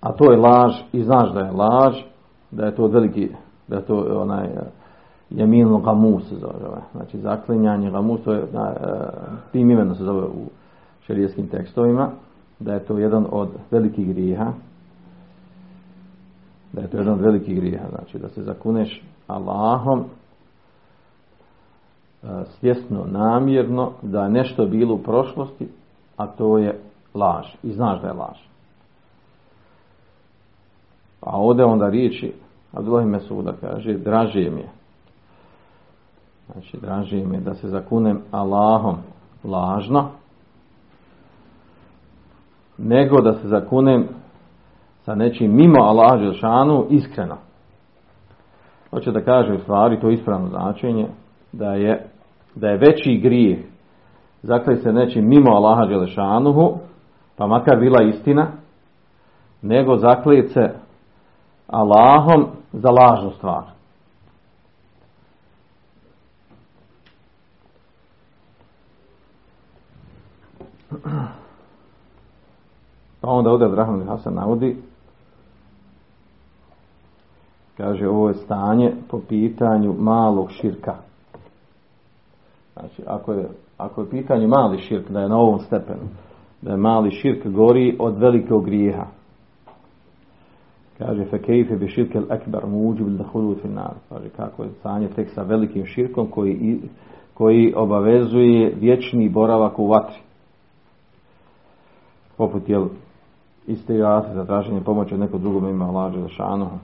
a 0.00 0.12
to 0.12 0.32
je 0.32 0.38
laž 0.38 0.72
i 0.92 1.02
znaš 1.02 1.32
da 1.32 1.40
je 1.40 1.52
laž, 1.52 2.02
da 2.50 2.66
je 2.66 2.74
to 2.74 2.86
veliki, 2.86 3.30
da 3.68 3.76
je 3.76 3.82
to 3.82 4.20
onaj 4.22 4.48
Jamilno 5.30 5.78
gamus 5.78 6.28
se 6.28 6.34
zove. 6.36 6.54
Znači 6.92 7.18
zaklinjanje 7.18 7.90
gamus, 7.90 8.22
to 8.22 8.32
je, 8.32 8.46
na, 8.52 8.74
tim 9.52 9.70
imenom 9.70 9.94
se 9.94 10.04
zove 10.04 10.26
u 10.26 10.50
šerijskim 11.06 11.48
tekstovima, 11.48 12.10
da 12.60 12.72
je 12.72 12.84
to 12.84 12.98
jedan 12.98 13.26
od 13.30 13.48
velikih 13.70 14.08
grijeha, 14.08 14.52
da 16.72 16.80
je 16.80 16.88
to 16.88 16.96
jedan 16.96 17.14
od 17.14 17.20
velikih 17.20 17.56
grijeha, 17.56 17.88
znači 17.88 18.18
da 18.18 18.28
se 18.28 18.42
zakuneš 18.42 19.04
Allahom 19.26 20.04
svjesno, 22.44 23.04
namjerno, 23.06 23.92
da 24.02 24.22
je 24.22 24.30
nešto 24.30 24.66
bilo 24.66 24.94
u 24.94 25.02
prošlosti, 25.02 25.68
a 26.16 26.26
to 26.26 26.58
je 26.58 26.80
laž. 27.14 27.46
I 27.62 27.72
znaš 27.72 28.00
da 28.00 28.06
je 28.06 28.14
laž. 28.14 28.38
A 31.20 31.36
ovdje 31.36 31.64
onda 31.64 31.88
riječi 31.88 32.32
Abdullah 32.72 33.06
Mesuda 33.06 33.52
kaže, 33.60 33.92
draže 33.92 34.50
mi 34.50 34.60
je 34.60 34.68
Znači, 36.52 36.76
draži 36.80 37.24
mi 37.24 37.36
je 37.36 37.40
da 37.40 37.54
se 37.54 37.68
zakunem 37.68 38.22
Allahom 38.30 38.96
lažno, 39.44 40.08
nego 42.78 43.20
da 43.20 43.32
se 43.32 43.48
zakunem 43.48 44.08
sa 45.04 45.14
nečim 45.14 45.56
mimo 45.56 45.82
Allah 45.82 46.20
Želšanu 46.20 46.86
iskreno. 46.90 47.36
Hoće 48.90 49.12
da 49.12 49.20
kaže 49.20 49.52
u 49.52 49.58
stvari 49.58 50.00
to 50.00 50.10
ispravno 50.10 50.48
značenje 50.48 51.08
da 51.52 51.74
je, 51.74 52.06
da 52.54 52.68
je 52.68 52.76
veći 52.76 53.20
grijeh 53.22 53.58
zakljeti 54.44 54.82
se 54.82 54.92
nečim 54.92 55.28
mimo 55.28 55.50
Allaha 55.50 55.86
Želešanuhu, 55.86 56.78
pa 57.36 57.46
makar 57.46 57.78
bila 57.78 58.02
istina, 58.02 58.46
nego 59.62 59.96
zaklijet 59.96 60.52
se 60.52 60.74
Allahom 61.66 62.46
za 62.72 62.90
lažnu 62.90 63.30
stvar. 63.30 63.64
Pa 73.20 73.30
onda 73.30 73.50
ovdje 73.50 73.66
Abraham 73.66 74.06
Hasan 74.08 74.34
navodi 74.34 74.76
kaže 77.76 78.08
ovo 78.08 78.28
je 78.28 78.34
stanje 78.34 78.92
po 79.10 79.20
pitanju 79.28 79.94
malog 79.98 80.50
širka. 80.50 80.94
Znači, 82.74 83.02
ako 83.06 83.32
je, 83.32 83.48
ako 83.78 84.00
je 84.00 84.10
pitanje 84.10 84.46
mali 84.46 84.78
širk, 84.78 85.10
da 85.10 85.20
je 85.20 85.28
na 85.28 85.36
ovom 85.36 85.58
stepenu, 85.58 86.08
da 86.62 86.70
je 86.70 86.76
mali 86.76 87.10
širk 87.10 87.46
gori 87.46 87.96
od 88.00 88.18
velikog 88.18 88.64
grijeha. 88.64 89.06
Kaže, 90.98 91.24
fe 91.24 91.38
kejfe 91.38 91.76
bi 91.76 91.88
širke 91.88 92.20
ekbar 92.30 92.66
muđu 92.66 93.04
bil 93.04 93.16
da 93.16 93.24
final. 93.62 93.94
Kaže, 94.08 94.28
kako 94.28 94.62
je 94.62 94.70
stanje 94.70 95.08
tek 95.08 95.30
sa 95.30 95.42
velikim 95.42 95.84
širkom 95.84 96.30
koji, 96.30 96.80
koji 97.34 97.74
obavezuje 97.76 98.74
vječni 98.80 99.28
boravak 99.28 99.78
u 99.78 99.86
vatri. 99.86 100.18
Poput, 102.36 102.68
jel, 102.68 102.86
iste 103.66 103.98
za 104.34 104.44
traženje 104.46 104.80
pomoći 104.80 105.14
od 105.14 105.20
nekog 105.20 105.40
drugog 105.40 105.70
ima 105.70 105.90
lađe 105.90 106.20
za 106.20 106.28
šanohu 106.28 106.78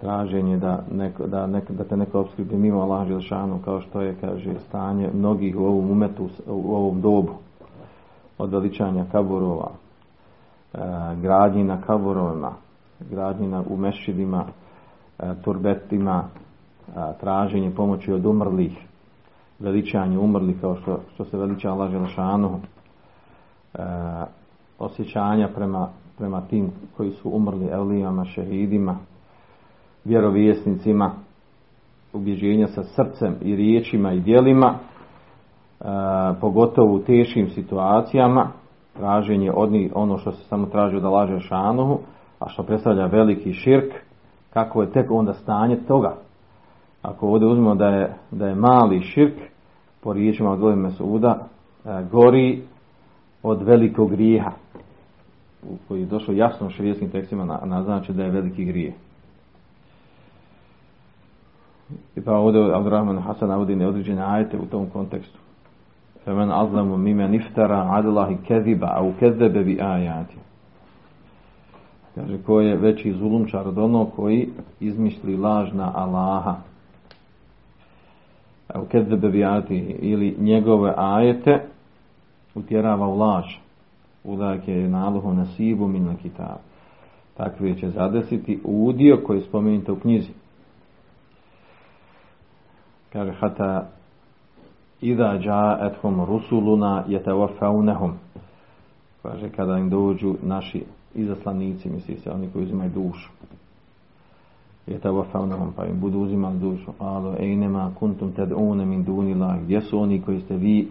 traženje 0.00 0.56
da, 0.56 0.82
neko, 0.92 1.26
da, 1.26 1.46
neko, 1.46 1.72
da 1.72 1.84
te 1.84 1.96
neko 1.96 2.20
obskrbi 2.20 2.56
mimo 2.56 2.80
Allah 2.80 3.08
Želšanu 3.08 3.58
kao 3.64 3.80
što 3.80 4.00
je 4.00 4.16
kaže 4.20 4.54
stanje 4.68 5.10
mnogih 5.14 5.56
u 5.56 5.64
ovom 5.64 5.90
umetu 5.90 6.28
u 6.46 6.74
ovom 6.74 7.00
dobu. 7.00 7.32
Od 8.38 8.52
veličanja 8.52 9.04
kaburova 9.12 9.70
e, 9.70 10.78
gradnji 11.22 11.64
na 11.64 11.80
kaburovima 11.80 12.52
gradnji 13.00 13.54
u 13.68 13.76
mešidima 13.76 14.44
e, 15.18 15.34
turbetima 15.44 16.24
e, 16.24 16.92
traženje 17.20 17.70
pomoći 17.70 18.12
od 18.12 18.26
umrlih 18.26 18.78
veličanje 19.58 20.18
umrlih 20.18 20.60
kao 20.60 20.76
što, 20.76 21.00
što 21.14 21.24
se 21.24 21.38
veliča 21.38 21.72
Allah 21.72 21.90
Želšanu 21.90 22.60
e, 23.74 23.78
osjećanja 24.78 25.48
prema, 25.54 25.88
prema 26.18 26.40
tim 26.40 26.70
koji 26.96 27.10
su 27.10 27.30
umrli 27.30 27.68
elijama, 27.68 28.24
šehidima 28.24 28.96
vjerovjesnicima, 30.08 31.10
ubjeđenja 32.12 32.66
sa 32.66 32.82
srcem 32.82 33.36
i 33.42 33.56
riječima 33.56 34.12
i 34.12 34.20
djelima, 34.20 34.74
e, 34.74 35.84
pogotovo 36.40 36.94
u 36.94 36.98
teškim 36.98 37.48
situacijama, 37.48 38.48
traženje 38.96 39.52
od 39.54 39.72
njih, 39.72 39.92
ono 39.94 40.18
što 40.18 40.32
se 40.32 40.44
samo 40.44 40.66
traži 40.66 41.00
da 41.00 41.08
laže 41.08 41.40
šanuhu, 41.40 41.98
a 42.38 42.48
što 42.48 42.62
predstavlja 42.62 43.06
veliki 43.06 43.52
širk, 43.52 43.92
kako 44.52 44.82
je 44.82 44.90
tek 44.90 45.10
onda 45.10 45.32
stanje 45.32 45.76
toga. 45.76 46.16
Ako 47.02 47.28
ovdje 47.28 47.48
uzmemo 47.48 47.74
da 47.74 47.86
je, 47.86 48.16
da 48.30 48.46
je 48.46 48.54
mali 48.54 49.00
širk, 49.00 49.34
po 50.02 50.12
riječima 50.12 50.50
od 50.50 50.60
Vojme 50.60 50.90
Suda, 50.90 51.38
e, 51.84 52.04
gori 52.10 52.62
od 53.42 53.62
velikog 53.62 54.10
grijeha, 54.10 54.50
u 55.62 55.76
koji 55.88 56.00
je 56.00 56.06
došlo 56.06 56.34
jasno 56.34 56.66
u 56.66 56.70
širijeskim 56.70 57.10
tekstima 57.10 57.60
naznači 57.64 58.12
da 58.12 58.24
je 58.24 58.30
veliki 58.30 58.64
grijeh. 58.64 58.94
I 62.16 62.20
pa 62.20 62.32
ovdje 62.32 62.74
Abdurrahman 62.74 63.18
Hasan 63.18 63.48
navodi 63.48 63.76
neodređene 63.76 64.22
ajete 64.22 64.58
u 64.58 64.66
tom 64.66 64.86
kontekstu. 64.86 65.38
Femen 66.24 66.50
azlamu 66.52 66.96
mime 66.96 67.28
niftara 67.28 67.86
adelahi 67.90 68.36
keziba, 68.46 68.92
a 68.96 69.02
u 69.02 69.12
kezebe 69.20 69.64
bi 69.64 69.80
ajati. 69.80 70.36
Kaže, 72.14 72.42
ko 72.42 72.60
je 72.60 72.76
veći 72.76 73.12
zulumčar 73.12 73.68
od 73.68 73.78
ono 73.78 74.04
koji 74.04 74.48
izmišli 74.80 75.36
lažna 75.36 75.92
Allaha. 75.94 76.56
A 78.68 78.80
u 78.80 78.84
kezebe 78.84 79.28
bi 79.28 79.44
ajati 79.44 79.76
ili 80.00 80.36
njegove 80.38 80.94
ajete 80.96 81.60
utjerava 82.54 83.08
u 83.08 83.18
laž. 83.18 83.44
Udak 84.24 84.68
je 84.68 84.88
naluhu 84.88 85.34
nasibu 85.34 85.88
min 85.88 86.16
kitab. 86.22 86.58
Takve 87.36 87.74
će 87.74 87.90
zadesiti 87.90 88.60
udio 88.64 89.16
koji 89.26 89.40
spomenite 89.40 89.92
u 89.92 89.96
knjizi. 89.96 90.32
Kaže, 93.18 93.32
hata 93.40 93.86
Ida 95.00 95.38
ja'ethum 95.38 96.26
rusuluna 96.26 97.04
yatawafawnahum. 97.08 98.12
Kaže, 99.22 99.50
kada 99.50 99.78
im 99.78 99.90
dođu 99.90 100.34
naši 100.42 100.84
izaslanici, 101.14 101.88
misli 101.88 102.16
se, 102.16 102.30
oni 102.30 102.48
koji 102.52 102.64
uzimaju 102.64 102.90
dušu. 102.90 103.30
Yatawafawnahum, 104.86 105.72
pa 105.76 105.86
im 105.86 106.00
budu 106.00 106.18
uzimali 106.18 106.58
dušu. 106.58 106.92
Alo, 106.98 107.34
ejnema 107.40 107.90
kuntum 107.98 108.32
tad'una 108.36 108.84
min 108.84 109.04
dunillah. 109.04 109.62
Gdje 109.62 109.80
su 109.80 110.00
oni 110.00 110.22
koji 110.22 110.40
ste 110.40 110.56
vi 110.56 110.88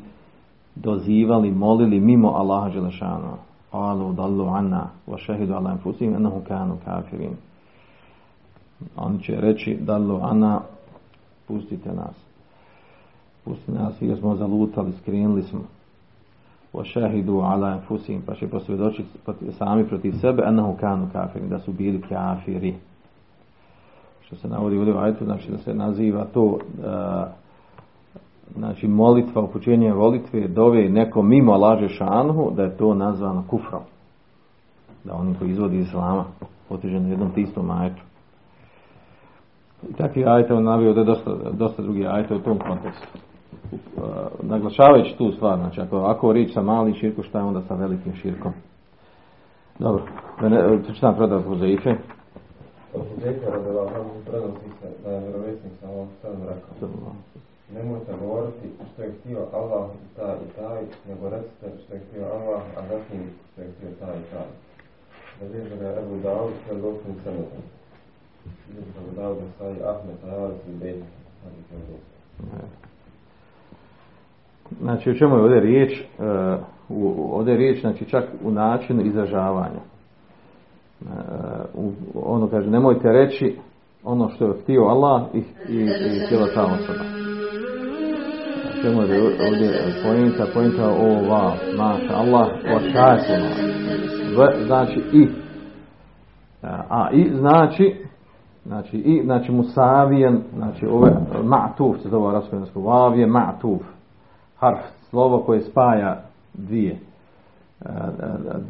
dozivali, 0.76 1.52
molili 1.52 2.00
mimo 2.00 2.30
Allaha 2.30 2.70
Želešanu? 2.70 3.38
Alo, 3.72 4.14
dallu 4.14 4.48
anna, 4.48 4.90
wa 5.08 5.18
shahidu 5.18 5.54
ala 5.54 5.70
anfusihim, 5.70 6.16
enahum 6.16 6.42
kanu 6.48 6.78
kafirin. 6.86 7.36
Oni 8.96 9.24
će 9.24 9.36
reći, 9.36 9.78
dallu 9.82 10.20
anna, 10.22 10.62
pustite 11.48 11.94
nas. 11.94 12.16
Pustite 13.46 13.72
nas 13.72 14.02
jer 14.02 14.18
smo 14.18 14.36
zalutali, 14.36 14.92
skrenuli 15.02 15.44
smo. 15.44 15.60
Wa 16.74 16.84
shahidu 16.92 17.40
ala 17.40 17.68
anfusihim 17.68 18.22
pa 18.26 18.36
će 18.36 18.48
posvjedočiti 18.48 19.10
sami 19.58 19.88
protiv 19.88 20.12
sebe 20.12 20.44
anahu 20.46 20.78
kanu 20.80 21.10
kafiri, 21.14 21.48
da 21.48 21.60
su 21.60 21.72
bili 21.72 22.02
kafiri. 22.02 22.76
Što 24.26 24.36
se 24.36 24.48
navodi 24.48 24.78
u 24.78 24.98
ajetu, 24.98 25.26
znači 25.26 25.52
da 25.52 25.58
se 25.58 25.74
naziva 25.74 26.26
to 26.26 26.44
uh, 26.44 26.60
znači 28.56 28.88
molitva, 28.88 29.42
upućenje 29.42 29.94
molitve, 29.94 30.48
dove 30.48 30.90
neko 30.90 31.22
mimo 31.22 31.58
laže 31.58 31.90
šanhu, 31.90 32.52
da 32.56 32.64
je 32.64 32.78
to 32.78 32.94
nazvano 32.94 33.44
kufrom. 33.50 33.82
Da 35.04 35.14
oni 35.14 35.36
koji 35.40 35.52
izvodi 35.52 35.80
islama, 35.80 36.26
poteženo 36.70 37.10
jednom 37.10 37.32
tistom 37.32 37.72
ajetu. 37.72 38.02
I 39.90 39.94
takvi 39.94 40.26
ajte 40.26 40.54
on 40.54 40.64
navio 40.64 40.94
da 40.94 41.00
je 41.00 41.06
dosta, 41.06 41.32
dosta 41.52 41.82
drugi 41.82 42.08
ajte 42.08 42.36
u 42.36 42.40
tom 42.40 42.60
kontekstu. 42.60 43.08
Uh, 43.72 44.04
naglašavajući 44.42 45.18
tu 45.18 45.32
stvar, 45.32 45.58
znači 45.58 45.82
ako, 45.82 45.98
ako 45.98 46.34
riječ 46.34 46.54
sa 46.54 46.62
malim 46.62 46.94
širkom, 46.94 47.24
šta 47.24 47.40
je 47.40 47.44
onda 47.44 47.62
sa 47.68 47.76
velikim 47.76 48.14
širkom? 48.14 48.54
Dobro, 49.80 50.04
čitam 50.94 51.16
predav 51.16 51.42
Huzeife. 51.42 51.96
Od 52.94 53.02
Huzeife 53.10 53.46
radijallahu 53.52 54.10
prenosi 54.26 54.70
se 54.82 54.88
da 55.04 55.12
je 55.12 55.20
vjerovjesnik 55.20 55.74
sa 55.82 55.90
ovom 55.90 56.08
rekao. 56.24 56.90
Nemojte 57.74 58.14
govoriti 58.22 58.68
što 58.94 59.04
je 59.04 59.12
htio 59.20 59.40
Allah 59.54 59.90
i 60.04 60.16
taj 60.16 60.36
i 60.36 60.50
taj, 60.60 60.82
nego 61.10 61.30
recite 61.30 61.66
što 61.84 61.94
je 61.94 62.00
htio 62.00 62.24
Allah, 62.26 62.62
a 62.78 62.82
zatim 62.82 63.22
što 63.52 63.62
je 63.62 63.68
htio 63.72 63.90
taj 64.00 64.16
i 64.20 64.26
taj. 64.32 64.50
Da 65.40 65.76
da 65.80 65.88
je 65.88 66.00
Ebu 66.04 66.16
Dawud, 66.24 66.52
što 66.64 66.74
je 66.74 66.82
gospodin 66.82 67.16
Semetom. 67.24 67.77
Znači, 74.82 75.10
o 75.10 75.14
čemu 75.14 75.36
je 75.36 75.42
ovdje 75.42 75.60
riječ? 75.60 76.04
Uh, 76.90 77.34
ovdje 77.34 77.52
je 77.52 77.58
riječ, 77.58 77.82
znači, 77.82 78.06
čak 78.06 78.24
u 78.44 78.52
načinu 78.52 79.02
izražavanja. 79.02 79.82
U, 81.74 81.92
ono 82.16 82.48
kaže, 82.50 82.70
nemojte 82.70 83.12
reći 83.12 83.56
ono 84.04 84.30
što 84.30 84.46
je 84.46 84.62
htio 84.64 84.82
Allah 84.84 85.22
i, 85.34 85.38
i, 85.70 85.84
i 85.84 86.20
htjela 86.26 86.48
ta 86.56 86.66
osoba. 86.66 87.04
Čemu 88.82 89.02
je 89.02 89.22
ovdje 89.22 89.72
pojenta, 90.04 90.46
pojenta 90.54 90.90
ova, 90.90 91.56
maša 91.78 92.16
Allah, 92.16 92.48
šajfuna. 92.64 93.50
Znači 94.66 95.02
i. 95.14 95.28
A 96.90 97.10
i 97.14 97.30
znači 97.34 98.07
Znači, 98.68 98.98
i, 98.98 99.22
znači, 99.24 99.52
musavijen, 99.52 100.42
znači, 100.56 100.88
ove, 100.88 101.12
ma'tuf 101.44 102.02
se 102.02 102.10
zove 102.10 102.30
arabsko 102.30 102.56
jeziku, 102.56 102.82
vav 102.82 103.20
je 103.20 103.28
ma'tuf, 103.28 103.80
harf, 104.58 104.80
slovo 105.10 105.44
koje 105.46 105.62
spaja 105.62 106.22
dvije, 106.54 106.92
e, 106.92 107.90
e, 107.90 107.90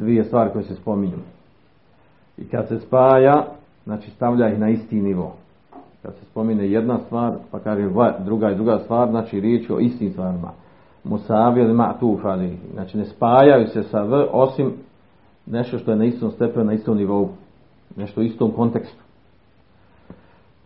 dvije 0.00 0.24
stvari 0.24 0.50
koje 0.52 0.64
se 0.64 0.74
spominju. 0.74 1.18
I 2.36 2.48
kad 2.48 2.68
se 2.68 2.78
spaja, 2.78 3.44
znači, 3.84 4.10
stavlja 4.10 4.48
ih 4.48 4.58
na 4.58 4.68
isti 4.68 5.00
nivo. 5.00 5.34
Kad 6.02 6.14
se 6.14 6.24
spomine 6.24 6.70
jedna 6.70 6.98
stvar, 6.98 7.32
pa 7.50 7.58
kaže 7.58 7.88
druga 8.18 8.50
i 8.50 8.54
druga 8.54 8.78
stvar, 8.78 9.10
znači, 9.10 9.40
riječ 9.40 9.70
o 9.70 9.78
istim 9.78 10.10
stvarima. 10.10 10.50
Musavijen 11.04 11.76
ma'tuf, 11.76 12.18
ali, 12.24 12.58
znači, 12.74 12.98
ne 12.98 13.04
spajaju 13.04 13.66
se 13.66 13.82
sa 13.82 14.02
v, 14.02 14.26
osim 14.32 14.72
nešto 15.46 15.78
što 15.78 15.90
je 15.90 15.96
na 15.96 16.04
istom 16.04 16.30
stepenu, 16.30 16.64
na 16.64 16.72
istom 16.72 16.96
nivou, 16.96 17.28
nešto 17.96 18.20
u 18.20 18.24
istom 18.24 18.50
kontekstu. 18.50 19.07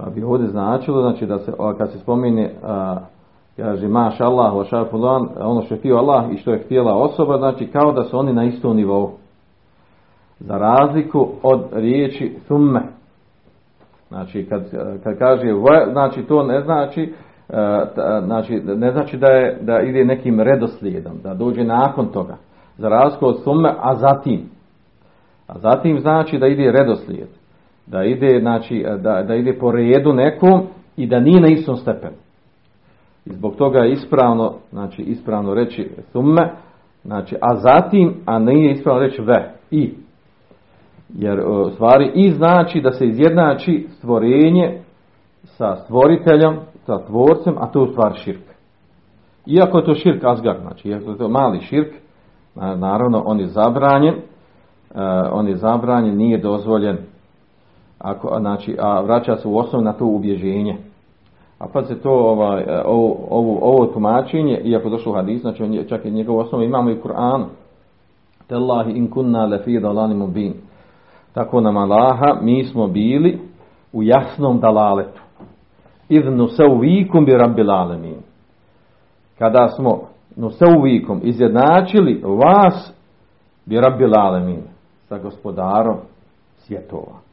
Pa 0.04 0.10
bi 0.10 0.22
ovdje 0.22 0.48
značilo, 0.48 1.02
znači 1.02 1.26
da 1.26 1.38
se, 1.38 1.52
kad 1.78 1.92
se 1.92 1.98
spomine, 1.98 2.54
a, 2.62 2.96
kaže, 3.56 3.88
maš 3.88 4.20
Allah, 4.20 4.52
ono 5.40 5.62
što 5.62 5.74
je 5.74 5.78
htio 5.78 5.96
Allah 5.96 6.32
i 6.32 6.36
što 6.36 6.52
je 6.52 6.62
htjela 6.64 6.94
osoba, 6.94 7.38
znači 7.38 7.66
kao 7.66 7.92
da 7.92 8.04
su 8.04 8.18
oni 8.18 8.32
na 8.32 8.44
istom 8.44 8.76
nivou. 8.76 9.10
Za 10.38 10.58
razliku 10.58 11.28
od 11.42 11.60
riječi 11.72 12.36
thumme. 12.44 12.82
Znači, 14.08 14.46
kad, 14.48 14.70
kad 15.04 15.18
kaže 15.18 15.46
znači 15.92 16.22
to 16.22 16.42
ne 16.42 16.60
znači 16.60 17.14
znači 18.24 18.60
ne 18.64 18.92
znači 18.92 19.16
da, 19.16 19.26
je, 19.26 19.58
da 19.60 19.80
ide 19.80 20.04
nekim 20.04 20.40
redoslijedom, 20.40 21.12
da 21.22 21.34
dođe 21.34 21.64
nakon 21.64 22.06
toga. 22.06 22.36
Za 22.78 22.88
razliku 22.88 23.26
od 23.26 23.40
thumme, 23.40 23.74
a 23.80 23.94
zatim. 23.94 24.40
A 25.46 25.58
zatim 25.58 26.00
znači 26.00 26.38
da 26.38 26.46
ide 26.46 26.72
redoslijed. 26.72 27.41
Da 27.86 28.04
ide, 28.04 28.40
znači, 28.40 28.84
da, 28.98 29.22
da 29.22 29.34
ide 29.34 29.58
po 29.58 29.72
redu 29.72 30.12
nekom 30.12 30.62
i 30.96 31.06
da 31.06 31.20
nije 31.20 31.40
na 31.40 31.48
istom 31.48 31.76
stepenu. 31.76 32.16
I 33.26 33.30
zbog 33.30 33.56
toga 33.56 33.78
je 33.78 33.92
ispravno, 33.92 34.54
znači 34.70 35.02
ispravno 35.02 35.54
reći 35.54 35.90
thumme, 36.10 36.50
znači, 37.04 37.36
a 37.40 37.56
zatim, 37.56 38.14
a 38.26 38.38
nije 38.38 38.72
ispravno 38.72 39.00
reći 39.00 39.22
ve, 39.22 39.54
i. 39.70 39.94
Jer 41.14 41.40
u 41.40 41.70
stvari 41.70 42.10
i 42.14 42.30
znači 42.30 42.80
da 42.80 42.92
se 42.92 43.06
izjednači 43.06 43.86
stvorenje 43.90 44.80
sa 45.44 45.76
stvoriteljem, 45.76 46.56
sa 46.86 46.98
tvorcem, 47.06 47.54
a 47.58 47.66
to 47.66 47.78
je 47.78 47.88
u 47.88 47.92
stvari 47.92 48.14
širk. 48.14 48.42
Iako 49.46 49.78
je 49.78 49.84
to 49.84 49.94
širk 49.94 50.24
azgar, 50.24 50.56
znači 50.60 50.88
iako 50.88 51.10
je 51.10 51.18
to 51.18 51.28
mali 51.28 51.60
širk, 51.60 51.94
naravno 52.56 53.22
on 53.26 53.40
je 53.40 53.46
zabranjen, 53.46 54.14
on 55.32 55.48
je 55.48 55.56
zabranjen, 55.56 56.16
nije 56.16 56.38
dozvoljen, 56.38 56.98
ako, 58.02 58.38
znači, 58.40 58.76
a 58.80 59.00
vraća 59.00 59.36
se 59.36 59.48
u 59.48 59.58
osnovu 59.58 59.84
na 59.84 59.92
to 59.92 60.06
ubježenje. 60.06 60.76
A 61.58 61.66
pa 61.72 61.84
se 61.84 62.00
to 62.00 62.10
ovaj, 62.10 62.64
ovo, 62.84 63.16
ovo, 63.30 63.58
ovo 63.62 63.86
tumačenje, 63.86 64.60
iako 64.64 64.88
došlo 64.88 65.12
u 65.12 65.14
hadis, 65.14 65.40
znači 65.40 65.88
čak 65.88 66.04
i 66.04 66.10
njegovu 66.10 66.38
osnovu 66.38 66.64
imamo 66.64 66.90
i 66.90 66.94
u 66.94 67.02
Kur'anu. 67.02 67.44
Tellahi 68.46 68.92
in 68.92 69.10
kunna 69.10 69.46
lefi 69.46 69.80
mubin. 70.14 70.54
Tako 71.34 71.60
nam 71.60 71.76
Allaha, 71.76 72.40
mi 72.42 72.64
smo 72.64 72.86
bili 72.86 73.38
u 73.92 74.02
jasnom 74.02 74.60
dalaletu. 74.60 75.20
Idnu 76.08 76.48
se 76.48 76.64
uvikum 76.64 77.24
bi 77.24 77.32
rabbil 77.32 77.70
alemin. 77.70 78.16
Kada 79.38 79.68
smo 79.68 80.00
no 80.36 80.50
se 80.50 80.64
uvikom 80.78 81.20
izjednačili 81.22 82.22
vas 82.24 82.94
bi 83.66 83.80
rabbil 83.80 84.18
alemin 84.18 84.62
sa 85.08 85.18
gospodarom 85.18 85.96
svjetova. 86.56 87.31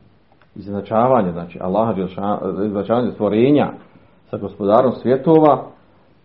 Izjednačavanje, 0.60 1.32
znači 1.32 1.60
Allaha 1.62 1.94
izjednačavanje 2.62 3.12
stvorenja 3.12 3.72
sa 4.30 4.38
gospodarom 4.38 4.92
svjetova, 4.92 5.64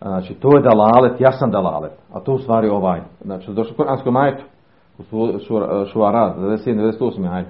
znači 0.01 0.33
to 0.33 0.57
je 0.57 0.63
dalalet, 0.63 1.21
jasan 1.21 1.51
dalalet. 1.51 1.91
A 2.13 2.19
to 2.19 2.33
u 2.33 2.37
stvari 2.37 2.69
ovaj, 2.69 3.01
znači 3.21 3.51
došlo 3.51 3.73
u 3.73 3.77
Koranskom 3.77 4.13
majetu, 4.13 4.43
u 4.97 5.03
Šuara, 5.85 6.35
97. 6.39 6.93
98. 6.99 7.33
ajde. 7.33 7.49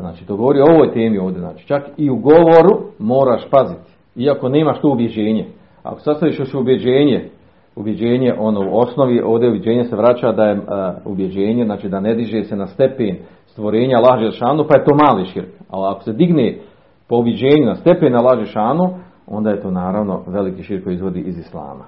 Znači, 0.00 0.26
to 0.26 0.36
govori 0.36 0.60
o 0.60 0.74
ovoj 0.74 0.92
temi 0.92 1.18
ovdje. 1.18 1.40
Znači, 1.40 1.66
čak 1.66 1.82
i 1.96 2.10
u 2.10 2.16
govoru 2.16 2.82
moraš 2.98 3.50
paziti. 3.50 3.92
Iako 4.16 4.48
nemaš 4.48 4.80
to 4.80 4.88
ubjeđenje. 4.88 5.46
Ako 5.82 6.00
sastaviš 6.00 6.38
još 6.38 6.54
ubjeđenje, 6.54 7.30
ubjeđenje, 7.76 8.34
ono 8.38 8.60
u 8.60 8.78
osnovi, 8.78 9.20
ovdje 9.20 9.48
ubjeđenje 9.48 9.84
se 9.84 9.96
vraća 9.96 10.32
da 10.32 10.44
je 10.44 10.54
uh, 10.54 10.62
ubjeđenje, 11.04 11.64
znači 11.64 11.88
da 11.88 12.00
ne 12.00 12.14
diže 12.14 12.44
se 12.44 12.56
na 12.56 12.66
stepen 12.66 13.16
stvorenja 13.46 13.98
laže 13.98 14.30
šanu, 14.30 14.64
pa 14.68 14.78
je 14.78 14.84
to 14.84 14.94
mali 14.94 15.26
širk. 15.26 15.48
Ali 15.74 15.94
ako 15.94 16.02
se 16.02 16.12
digne 16.12 16.58
po 17.08 17.16
ubjeđenju 17.16 17.66
na 17.66 17.74
stepen 17.74 18.12
na 18.12 18.20
laže 18.20 18.46
šanu, 18.46 18.94
onda 19.26 19.50
je 19.50 19.62
to 19.62 19.70
naravno 19.70 20.22
veliki 20.26 20.62
širk 20.62 20.84
koji 20.84 20.94
izvodi 20.94 21.20
iz 21.20 21.38
islama. 21.38 21.84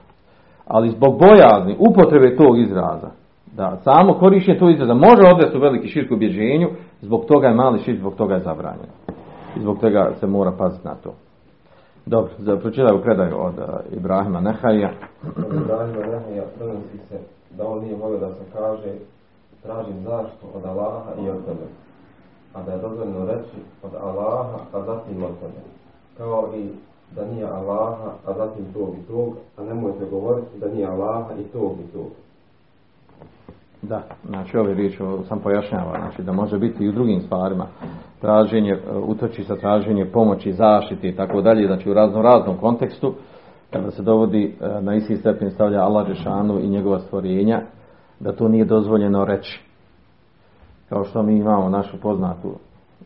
Ali 0.66 0.90
zbog 0.90 1.18
bojazni 1.18 1.76
upotrebe 1.78 2.36
tog 2.36 2.58
izraza, 2.58 3.10
da 3.56 3.76
samo 3.84 4.14
korištenje 4.14 4.58
tog 4.58 4.70
izraza 4.70 4.94
može 4.94 5.22
odvesti 5.34 5.56
u 5.56 5.60
veliki 5.60 5.88
širk 5.88 6.10
ubjeđenju, 6.12 6.68
zbog 7.00 7.24
toga 7.24 7.46
je 7.48 7.54
mali 7.54 7.78
širk, 7.78 7.98
zbog 7.98 8.14
toga 8.14 8.34
je 8.34 8.40
zabranjeno. 8.40 8.92
I 9.56 9.60
zbog 9.60 9.78
toga 9.78 10.12
se 10.20 10.26
mora 10.26 10.52
paziti 10.58 10.88
na 10.88 10.94
to. 10.94 11.14
Dobro, 12.06 12.30
za 12.38 12.56
pročitaju 12.56 13.02
predaju 13.02 13.34
od 13.38 13.58
uh, 13.58 13.64
Ibrahima 13.98 14.40
Nehaja. 14.40 14.90
Od 15.36 15.62
Ibrahima 15.62 16.06
Nehaja 16.06 16.44
prenosi 16.58 16.98
se 17.08 17.18
da 17.56 17.66
on 17.66 17.80
nije 17.80 17.96
volio 17.96 18.18
da 18.18 18.28
se 18.28 18.44
kaže 18.52 18.92
tražim 19.62 20.00
zaštitu 20.04 20.46
od 20.54 20.64
Allaha 20.64 21.10
i 21.24 21.30
od 21.30 21.44
tebe. 21.44 21.66
A 22.56 22.62
da 22.62 22.72
je 22.72 22.78
dozvoljeno 22.78 23.26
reći 23.26 23.56
od 23.82 23.90
Allaha, 24.02 24.58
a 24.72 24.80
zatim 24.80 25.22
od 25.22 25.30
tebe. 25.40 25.60
Kao 26.18 26.48
i 26.56 26.68
da 27.14 27.24
nije 27.24 27.46
Allaha, 27.46 28.10
a 28.26 28.32
zatim 28.36 28.64
tog 28.72 28.88
i 29.02 29.06
tog, 29.06 29.34
a 29.56 29.64
nemojte 29.64 30.04
govoriti 30.10 30.58
da 30.60 30.68
nije 30.68 30.86
Allaha 30.86 31.34
i 31.40 31.42
tog 31.42 31.72
i 31.88 31.92
tog. 31.92 32.10
Da, 33.82 34.02
znači 34.28 34.58
ove 34.58 34.74
riječi 34.74 34.98
sam 35.28 35.40
pojašnjava, 35.40 35.98
znači 35.98 36.22
da 36.22 36.32
može 36.32 36.58
biti 36.58 36.84
i 36.84 36.88
u 36.88 36.92
drugim 36.92 37.20
stvarima 37.20 37.66
traženje, 38.20 38.78
utoči 39.06 39.44
sa 39.44 39.56
traženje 39.56 40.06
pomoći, 40.12 40.52
zaštite 40.52 41.08
i 41.08 41.16
tako 41.16 41.40
dalje, 41.40 41.66
znači 41.66 41.90
u 41.90 41.94
raznom 41.94 42.22
raznom 42.22 42.56
kontekstu, 42.56 43.14
kada 43.70 43.90
se 43.90 44.02
dovodi 44.02 44.56
na 44.80 44.94
isti 44.94 45.16
stepen 45.16 45.50
stavlja 45.50 45.82
Allah 45.82 46.06
Žešanu 46.06 46.60
i 46.60 46.68
njegova 46.68 46.98
stvorenja, 46.98 47.62
da 48.20 48.32
to 48.32 48.48
nije 48.48 48.64
dozvoljeno 48.64 49.24
reći. 49.24 49.65
Kao 50.88 51.04
što 51.04 51.22
mi 51.22 51.38
imamo 51.38 51.68
našu 51.68 52.00
poznatu 52.00 52.52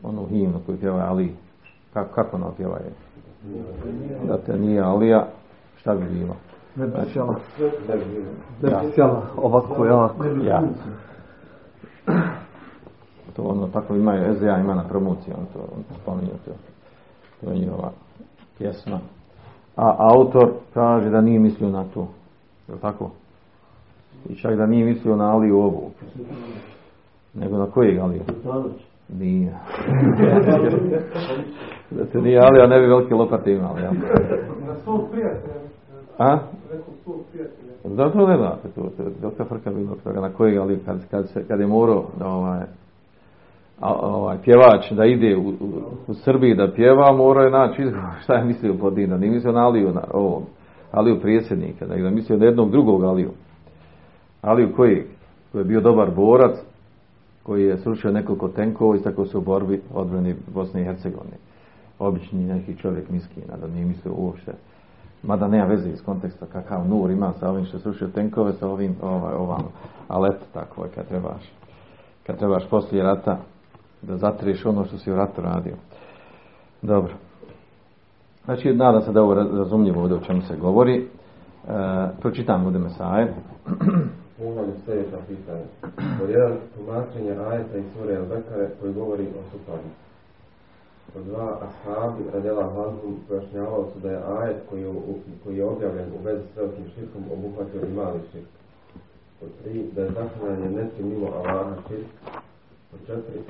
onu 0.02 0.26
himnu 0.26 0.60
koju 0.66 0.78
pjeva 0.78 1.06
Ali, 1.08 1.34
kako, 1.92 2.14
kako 2.14 2.36
ona 2.36 2.50
pjeva 2.56 2.76
je? 2.76 2.92
Da 4.26 4.38
te 4.38 4.58
nije 4.58 4.80
Alija, 4.80 5.26
šta 5.76 5.94
bi 5.94 6.04
bilo? 6.04 6.36
Ne 6.76 6.86
bi 6.86 6.92
sjela. 7.12 7.36
Ne 8.62 8.70
bi 8.70 8.92
sjela 8.94 9.22
ovako 9.36 9.84
jako. 9.84 10.24
Ja. 10.24 10.62
To 13.36 13.42
ono, 13.42 13.68
tako 13.68 13.94
imaju, 13.94 14.34
SDA 14.34 14.58
ima 14.58 14.74
na 14.74 14.84
promociji, 14.84 15.34
on 15.38 15.46
to, 15.52 15.58
on 15.76 15.82
to 15.82 15.94
spominje 16.02 16.32
to. 16.44 16.50
To 17.40 17.50
je 17.50 17.58
njihova 17.58 17.90
pjesma. 18.58 18.98
A 19.76 19.96
autor 19.98 20.50
kaže 20.74 21.10
da 21.10 21.20
nije 21.20 21.38
mislio 21.38 21.70
na 21.70 21.84
to. 21.94 22.08
Je 22.68 22.74
li 22.74 22.80
tako? 22.80 23.10
I 24.28 24.34
čak 24.34 24.56
da 24.56 24.66
nije 24.66 24.84
mislio 24.84 25.16
na 25.16 25.32
Aliju 25.32 25.58
ovu. 25.58 25.90
Nego 27.34 27.58
na 27.58 27.66
kojeg 27.66 27.98
Aliju? 27.98 28.22
Nije. 29.18 29.50
da 31.90 32.06
se 32.06 32.20
nije 32.20 32.40
Alija, 32.40 32.66
ne 32.66 32.80
bi 32.80 32.86
velike 32.86 33.14
lopate 33.14 33.52
imali. 33.52 33.82
Ja. 33.82 33.92
Na 34.66 34.74
svog 34.84 35.00
prijatelja. 35.10 35.54
A? 36.18 36.38
Rekao 36.70 36.94
svog 37.04 37.20
prijatelja. 37.32 37.70
Zato 37.84 38.26
ne 38.26 38.36
znate, 38.36 38.68
to, 38.68 38.82
to 38.96 39.02
je 39.02 39.10
dosta 39.22 39.44
frka 39.44 39.70
bilo 39.70 39.96
toga, 40.04 40.20
na 40.20 40.32
kojeg, 40.32 40.58
ali 40.58 40.78
kad, 40.84 41.08
kad, 41.10 41.28
se, 41.28 41.44
kad 41.48 41.60
je 41.60 41.66
morao 41.66 42.04
da 42.18 42.26
ovaj, 42.28 42.60
a, 43.80 43.94
ovaj, 43.94 44.36
pjevač 44.44 44.92
da 44.92 45.04
ide 45.04 45.36
u, 45.36 45.48
u, 45.48 45.54
u 46.06 46.14
Srbiji 46.14 46.54
da 46.54 46.72
pjeva, 46.72 47.12
morao 47.12 47.44
je 47.44 47.50
naći 47.50 47.82
šta 48.22 48.34
je 48.34 48.44
mislio 48.44 48.74
pod 48.74 48.94
Dina, 48.94 49.16
nije 49.16 49.32
mislio 49.32 49.52
na 49.52 49.66
Aliju, 49.66 49.92
na 49.92 50.02
ovom, 50.12 50.42
Aliju 50.92 51.20
prijedsjednika, 51.20 51.86
nego 51.86 52.06
je 52.06 52.10
mislio 52.10 52.38
na 52.38 52.44
jednog 52.44 52.70
drugog 52.70 53.04
Aliju. 53.04 53.30
Aliju 54.42 54.72
koji, 54.76 55.04
koji 55.52 55.60
je 55.60 55.64
bio 55.64 55.80
dobar 55.80 56.10
borac, 56.10 56.69
koji 57.42 57.64
je 57.64 57.78
srušio 57.78 58.12
nekoliko 58.12 58.48
tenkova 58.48 58.96
i 58.96 59.02
tako 59.02 59.26
se 59.26 59.38
u 59.38 59.40
borbi 59.40 59.82
odbrani 59.94 60.34
Bosne 60.54 60.80
i 60.80 60.84
Hercegovine. 60.84 61.36
Obični 61.98 62.44
neki 62.44 62.76
čovjek 62.76 63.10
miskina, 63.10 63.56
da 63.56 63.66
nije 63.66 63.84
mislio 63.84 64.14
uopšte 64.14 64.52
mada 65.22 65.48
nema 65.48 65.64
veze 65.64 65.90
iz 65.90 66.02
konteksta 66.02 66.46
kakav 66.46 66.88
nur 66.88 67.10
ima 67.10 67.32
sa 67.32 67.50
ovim 67.50 67.64
što 67.64 67.78
srušio 67.78 68.08
tenkove, 68.08 68.52
sa 68.52 68.68
ovim 68.68 68.96
ovaj, 69.02 69.34
ovam, 69.34 69.62
ali 70.08 70.28
eto 70.28 70.44
tako 70.52 70.84
je 70.84 70.90
kad 70.90 71.08
trebaš 71.08 71.52
kad 72.26 72.38
trebaš 72.38 72.68
poslije 72.70 73.02
rata 73.02 73.38
da 74.02 74.16
zatriješ 74.16 74.66
ono 74.66 74.84
što 74.84 74.98
si 74.98 75.12
u 75.12 75.16
ratu 75.16 75.40
radio. 75.40 75.74
Dobro. 76.82 77.12
Znači, 78.44 78.74
nadam 78.74 79.02
se 79.02 79.12
da 79.12 79.22
ovo 79.22 79.34
razumljivo 79.34 80.00
ovdje 80.00 80.16
o 80.16 80.20
čemu 80.20 80.42
se 80.42 80.56
govori. 80.56 80.96
E, 80.96 81.06
pročitam 82.20 82.64
ovdje 82.64 82.80
Mesaje. 82.80 83.34
Poglavlje 84.40 84.72
sljedeća 84.84 85.18
pitanja. 85.28 85.66
Pod 86.18 86.30
jedan 86.30 86.56
tumačenje 86.74 87.32
ajeta 87.48 87.76
iz 87.78 87.84
sure 87.92 88.14
El-Bekare 88.14 88.68
koji 88.80 88.92
govori 88.92 89.26
o 89.38 89.40
suparnici. 89.50 90.00
Pod 91.12 91.24
dva 91.24 91.58
ashabi 91.66 92.22
radjela 92.32 92.62
Hanhum 92.74 93.16
pojašnjavali 93.28 93.86
su 93.92 93.98
da 93.98 94.10
je 94.10 94.22
ajet 94.38 94.56
koji 94.70 94.82
je, 94.82 94.92
koji 95.44 95.56
je 95.56 95.64
objavljen 95.64 96.08
u 96.18 96.24
vezi 96.24 96.42
s 96.54 96.56
velikim 96.56 96.84
širkom 96.94 97.22
obuhvatio 97.32 97.80
i 97.86 97.92
mali 97.92 98.20
širk. 98.32 98.52
Pod 99.40 99.48
tri, 99.62 99.84
da 99.94 100.02
je 100.02 100.10
zaklanjanje 100.10 100.70
nečim 100.70 101.08
mimo 101.08 101.26
Allaha 101.26 101.74
širk. 101.88 102.08
Pod 102.90 103.00
četiri, 103.06 103.40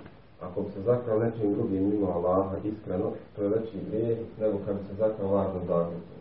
ako 0.41 0.63
bi 0.63 0.71
se 0.71 0.81
zaklao 0.83 1.19
nečim 1.19 1.55
drugim 1.55 1.89
mimo 1.91 2.07
Allaha 2.07 2.57
iskreno, 2.65 3.13
to 3.37 3.43
je 3.43 3.49
veći 3.49 3.79
grijeh 3.91 4.19
nego 4.41 4.59
kad 4.67 4.77
bi 4.77 4.83
se 4.89 4.95
zaklao 4.95 5.35
lažnom 5.35 5.63
zakljicom. 5.67 6.21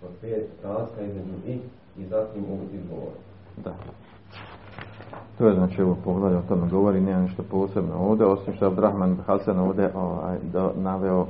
Pod 0.00 0.10
pet, 0.20 0.46
razlika 0.62 1.02
između 1.02 1.36
i 1.46 1.58
i 1.98 2.06
zatim 2.06 2.44
u 2.44 2.58
izgovoru. 2.74 3.27
Da. 3.64 3.74
To 5.38 5.48
je 5.48 5.54
znači 5.54 5.82
ovo 5.82 5.96
poglavlje 6.04 6.38
o 6.38 6.42
tome 6.42 6.68
govori, 6.68 7.00
nema 7.00 7.20
ništa 7.20 7.42
posebno 7.50 7.94
ovdje, 7.94 8.26
osim 8.26 8.54
što 8.54 8.64
je 8.64 8.68
Abdurrahman 8.68 9.16
Hasan 9.26 9.58
ovdje 9.58 9.90
ovaj, 9.94 10.38
do, 10.52 10.72
naveo 10.76 11.26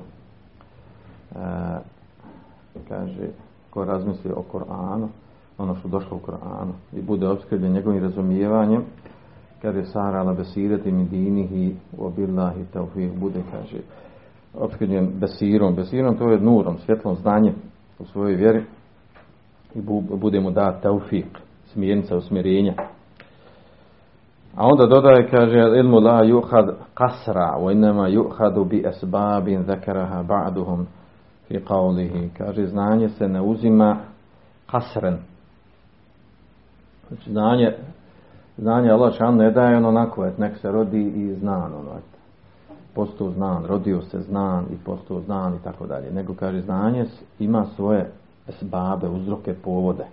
e, 1.32 1.38
kaže 2.88 3.28
ko 3.70 3.84
razmisli 3.84 4.32
o 4.36 4.42
Koranu 4.42 5.08
ono 5.58 5.74
što 5.74 5.88
došlo 5.88 6.16
u 6.16 6.20
Koranu 6.20 6.72
i 6.92 7.02
bude 7.02 7.28
obskrbljen 7.28 7.72
njegovim 7.72 8.02
razumijevanjem 8.02 8.84
kaže 9.62 9.84
Sara 9.84 10.18
ala 10.18 10.34
besireti 10.34 10.92
mi 10.92 11.04
dinihi 11.04 11.76
u 11.98 12.10
billahi 12.10 12.64
taufih 12.72 13.12
bude, 13.18 13.42
kaže, 13.50 13.78
opskriven 14.54 15.10
besirom. 15.20 15.74
Besirom 15.74 16.16
to 16.16 16.30
je 16.30 16.40
nurom, 16.40 16.78
svjetlom 16.78 17.16
znanjem 17.16 17.54
u 17.98 18.04
svojoj 18.04 18.34
vjeri 18.34 18.64
i 19.74 19.80
bude 20.20 20.40
mu 20.40 20.50
da 20.50 20.80
taufik, 20.80 21.38
smjernica, 21.72 22.16
usmjerenja. 22.16 22.74
A 24.57 24.66
onda 24.66 24.87
dodaje, 24.87 25.28
kaže, 25.31 25.59
ilmu 25.78 26.00
la 26.00 26.24
yuhad 26.24 26.74
kasra, 26.94 27.57
wa 27.59 27.72
innama 27.72 28.09
yuhadu 28.09 28.64
bi 28.64 28.85
esbabin 28.87 29.62
zakaraha 29.62 30.22
ba'duhum 30.22 30.87
fi 31.48 31.61
qavlihi. 31.64 32.31
Kaže, 32.38 32.66
znanje 32.66 33.09
se 33.09 33.28
ne 33.28 33.42
uzima 33.42 33.96
kasren. 34.70 35.16
Znači, 37.09 37.31
znanje, 37.31 37.72
znanje 38.57 38.90
Allah 38.90 39.14
šan 39.14 39.37
ne 39.37 39.50
daje 39.50 39.76
ono 39.76 39.88
onako, 39.88 40.26
et, 40.26 40.38
nek 40.38 40.57
se 40.57 40.72
rodi 40.72 41.02
i 41.02 41.35
znan, 41.35 41.72
ono, 41.74 41.98
et, 41.98 42.18
postao 42.94 43.31
znan, 43.31 43.64
rodio 43.64 44.02
se 44.02 44.20
znan 44.20 44.64
i 44.72 44.85
postao 44.85 45.20
znan 45.20 45.54
i 45.54 45.62
tako 45.64 45.87
dalje. 45.87 46.11
Nego, 46.11 46.35
kaže, 46.35 46.61
znanje 46.61 47.07
ima 47.38 47.64
svoje 47.76 48.11
esbabe, 48.48 49.09
uzroke, 49.09 49.54
povode. 49.54 50.04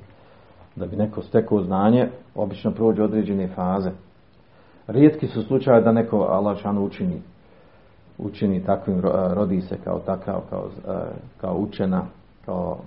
Da 0.76 0.86
bi 0.86 0.96
neko 0.96 1.22
stekao 1.22 1.62
znanje, 1.62 2.10
obično 2.36 2.72
prođe 2.72 3.04
određene 3.04 3.48
faze 3.48 3.92
Rijetki 4.88 5.28
su 5.28 5.44
slučaje 5.44 5.82
da 5.82 5.92
neko 5.92 6.18
Allah 6.18 6.58
učini 6.80 7.22
učini 8.18 8.64
takvim, 8.64 9.02
rodi 9.34 9.62
se 9.62 9.78
kao 9.84 10.00
takav, 10.00 10.42
kao, 10.50 10.70
kao 11.42 11.56
učena, 11.58 12.04
kao 12.46 12.78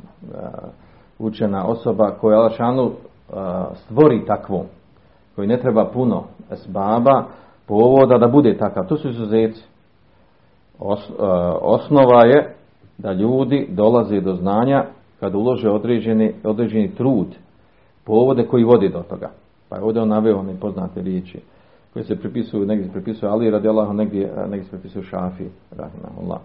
učena 1.19 1.67
osoba 1.67 2.11
koja 2.11 2.39
Allah 2.39 2.91
stvori 3.75 4.25
takvom, 4.27 4.65
koji 5.37 5.49
ne 5.49 5.61
treba 5.61 5.85
puno 5.85 6.25
esbaba, 6.53 7.25
povoda 7.67 8.19
da 8.19 8.29
bude 8.29 8.59
takav. 8.59 8.87
To 8.87 8.97
su 8.97 9.09
izuzeci. 9.09 9.65
osnova 11.61 12.27
je 12.27 12.55
da 12.99 13.13
ljudi 13.13 13.69
dolaze 13.71 14.21
do 14.21 14.35
znanja 14.35 14.85
kad 15.21 15.35
ulože 15.35 15.71
određeni, 15.71 16.35
određeni 16.45 16.95
trud, 16.95 17.27
povode 18.09 18.47
koji 18.47 18.65
vodi 18.65 18.89
do 18.89 19.03
toga. 19.03 19.31
Pa 19.69 19.77
je 19.77 19.83
ovdje 19.83 20.03
on 20.03 20.09
naveo 20.09 20.39
one 20.39 20.61
poznate 20.61 21.03
riječi 21.03 21.41
koji 21.93 22.05
se 22.05 22.17
pripisuju, 22.17 22.67
negdje 22.67 22.87
se 22.87 22.93
pripisuju 22.93 23.31
Ali 23.31 23.51
radi 23.51 23.69
Allah, 23.69 23.95
negdje, 23.95 24.33
negdje 24.49 24.65
se 24.65 24.71
pripisuju 24.71 25.03
Šafi, 25.03 25.45
rahimahullah. 25.71 26.41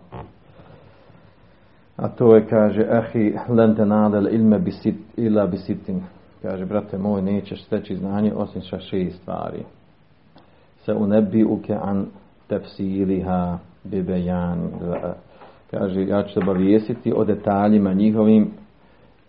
A 1.98 2.08
to 2.08 2.36
je, 2.36 2.48
kaže, 2.48 2.88
ahi 2.90 3.34
lente 3.50 3.86
nadel 3.86 4.28
ilme 4.36 4.60
bisit, 4.60 4.96
ila 5.18 5.48
bisitin. 5.48 6.02
Kaže, 6.42 6.66
brate 6.66 6.98
moj, 6.98 7.22
nećeš 7.22 7.64
steći 7.64 7.96
znanje 7.96 8.34
osim 8.36 8.62
sa 8.62 8.80
šest 8.80 9.18
stvari. 9.22 9.64
Se 10.86 10.94
unebi 10.94 11.44
uke 11.44 11.78
an 11.82 12.06
tefsiliha 12.48 13.58
bibejan. 13.84 14.70
Kaže, 15.72 16.08
ja 16.08 16.24
ću 16.24 16.34
te 16.34 16.40
obavijesiti 16.40 17.14
o 17.16 17.26
detaljima 17.26 17.94
njihovim 17.94 18.52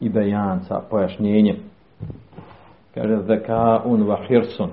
i 0.00 0.08
bejan 0.08 0.60
sa 0.68 0.80
pojašnjenjem. 0.90 1.73
Kaže, 2.94 3.22
zeka 3.26 3.82
un 3.84 4.02
vahirsun 4.02 4.70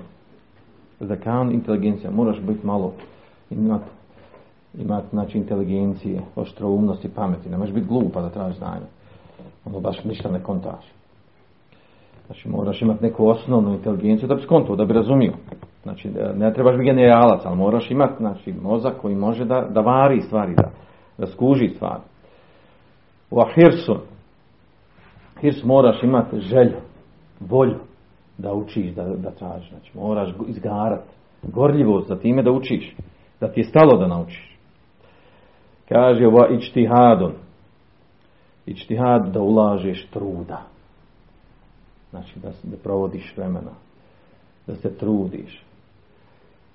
Zakan 1.00 1.52
inteligencija, 1.52 2.10
moraš 2.10 2.40
biti 2.40 2.66
malo 2.66 2.92
imati 3.50 3.90
imat, 4.78 5.04
znači 5.10 5.38
inteligencije, 5.38 6.20
oštroumnosti, 6.36 7.14
pameti. 7.14 7.48
Ne 7.48 7.58
možeš 7.58 7.74
biti 7.74 7.86
glupa 7.86 8.20
da 8.20 8.30
tražiš 8.30 8.58
znanje. 8.58 8.86
Ono 9.64 9.80
baš 9.80 10.04
ništa 10.04 10.30
ne 10.30 10.42
kontaš. 10.42 10.84
Znači 12.26 12.48
moraš 12.48 12.82
imati 12.82 13.04
neku 13.04 13.26
osnovnu 13.26 13.72
inteligenciju 13.72 14.28
da 14.28 14.34
bi 14.34 14.42
skontuo, 14.42 14.76
da 14.76 14.84
bi 14.84 14.92
razumio. 14.92 15.32
Znači 15.82 16.10
ne 16.34 16.52
trebaš 16.52 16.76
biti 16.76 16.84
generalac, 16.84 17.40
ali 17.44 17.56
moraš 17.56 17.90
imati 17.90 18.14
znači, 18.18 18.52
mozak 18.62 18.94
koji 19.00 19.14
može 19.14 19.44
da, 19.44 19.66
da 19.70 19.80
vari 19.80 20.20
stvari, 20.20 20.54
da, 20.54 20.70
da 21.18 21.26
skuži 21.26 21.68
stvari. 21.68 22.02
U 23.30 23.40
ahirsu, 23.40 23.96
hirs 25.40 25.64
moraš 25.64 26.02
imati 26.02 26.40
želju, 26.40 26.76
volju, 27.40 27.78
da 28.38 28.52
učiš, 28.52 28.94
da, 28.94 29.04
da 29.04 29.30
tražiš. 29.30 29.70
Znači, 29.70 29.98
moraš 29.98 30.34
izgarati 30.48 31.08
gorljivost 31.42 32.08
za 32.08 32.16
time 32.16 32.42
da 32.42 32.50
učiš. 32.50 32.96
Da 33.40 33.52
ti 33.52 33.60
je 33.60 33.64
stalo 33.64 33.98
da 33.98 34.06
naučiš. 34.06 34.58
Kaže 35.88 36.26
ova 36.26 36.48
ičtihadon. 36.48 37.32
Ičtihad 38.66 39.32
da 39.32 39.40
ulažeš 39.40 40.06
truda. 40.06 40.62
Znači 42.10 42.38
da, 42.40 42.48
da 42.62 42.76
provodiš 42.76 43.34
vremena. 43.36 43.72
Da 44.66 44.74
se 44.74 44.96
trudiš. 44.96 45.64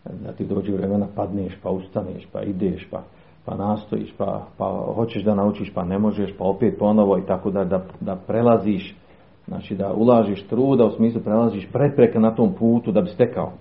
Da 0.04 0.32
ti 0.32 0.46
dođe 0.46 0.72
vremena 0.72 1.08
padneš, 1.16 1.54
pa 1.64 1.70
ustaneš, 1.70 2.28
pa 2.32 2.42
ideš, 2.42 2.88
pa, 2.92 3.04
pa 3.46 3.56
nastojiš, 3.56 4.14
pa, 4.18 4.48
pa 4.58 4.92
hoćeš 4.96 5.24
da 5.24 5.36
naučiš, 5.36 5.74
pa 5.74 5.84
ne 5.84 6.00
možeš, 6.00 6.34
pa 6.38 6.44
opet 6.44 6.80
ponovo 6.80 7.18
i 7.18 7.26
tako 7.26 7.52
da, 7.52 7.64
da, 7.64 7.86
da 8.00 8.16
prelaziš 8.16 8.96
Znači 9.48 9.76
da 9.76 9.94
ulažiš 9.94 10.48
truda 10.48 10.86
u 10.86 10.92
smislu 10.92 11.22
prelaziš 11.22 11.68
prepreke 11.74 12.20
na 12.20 12.36
tom 12.36 12.54
putu 12.54 12.92
da 12.92 13.02
bi 13.02 13.10
stekao. 13.10 13.52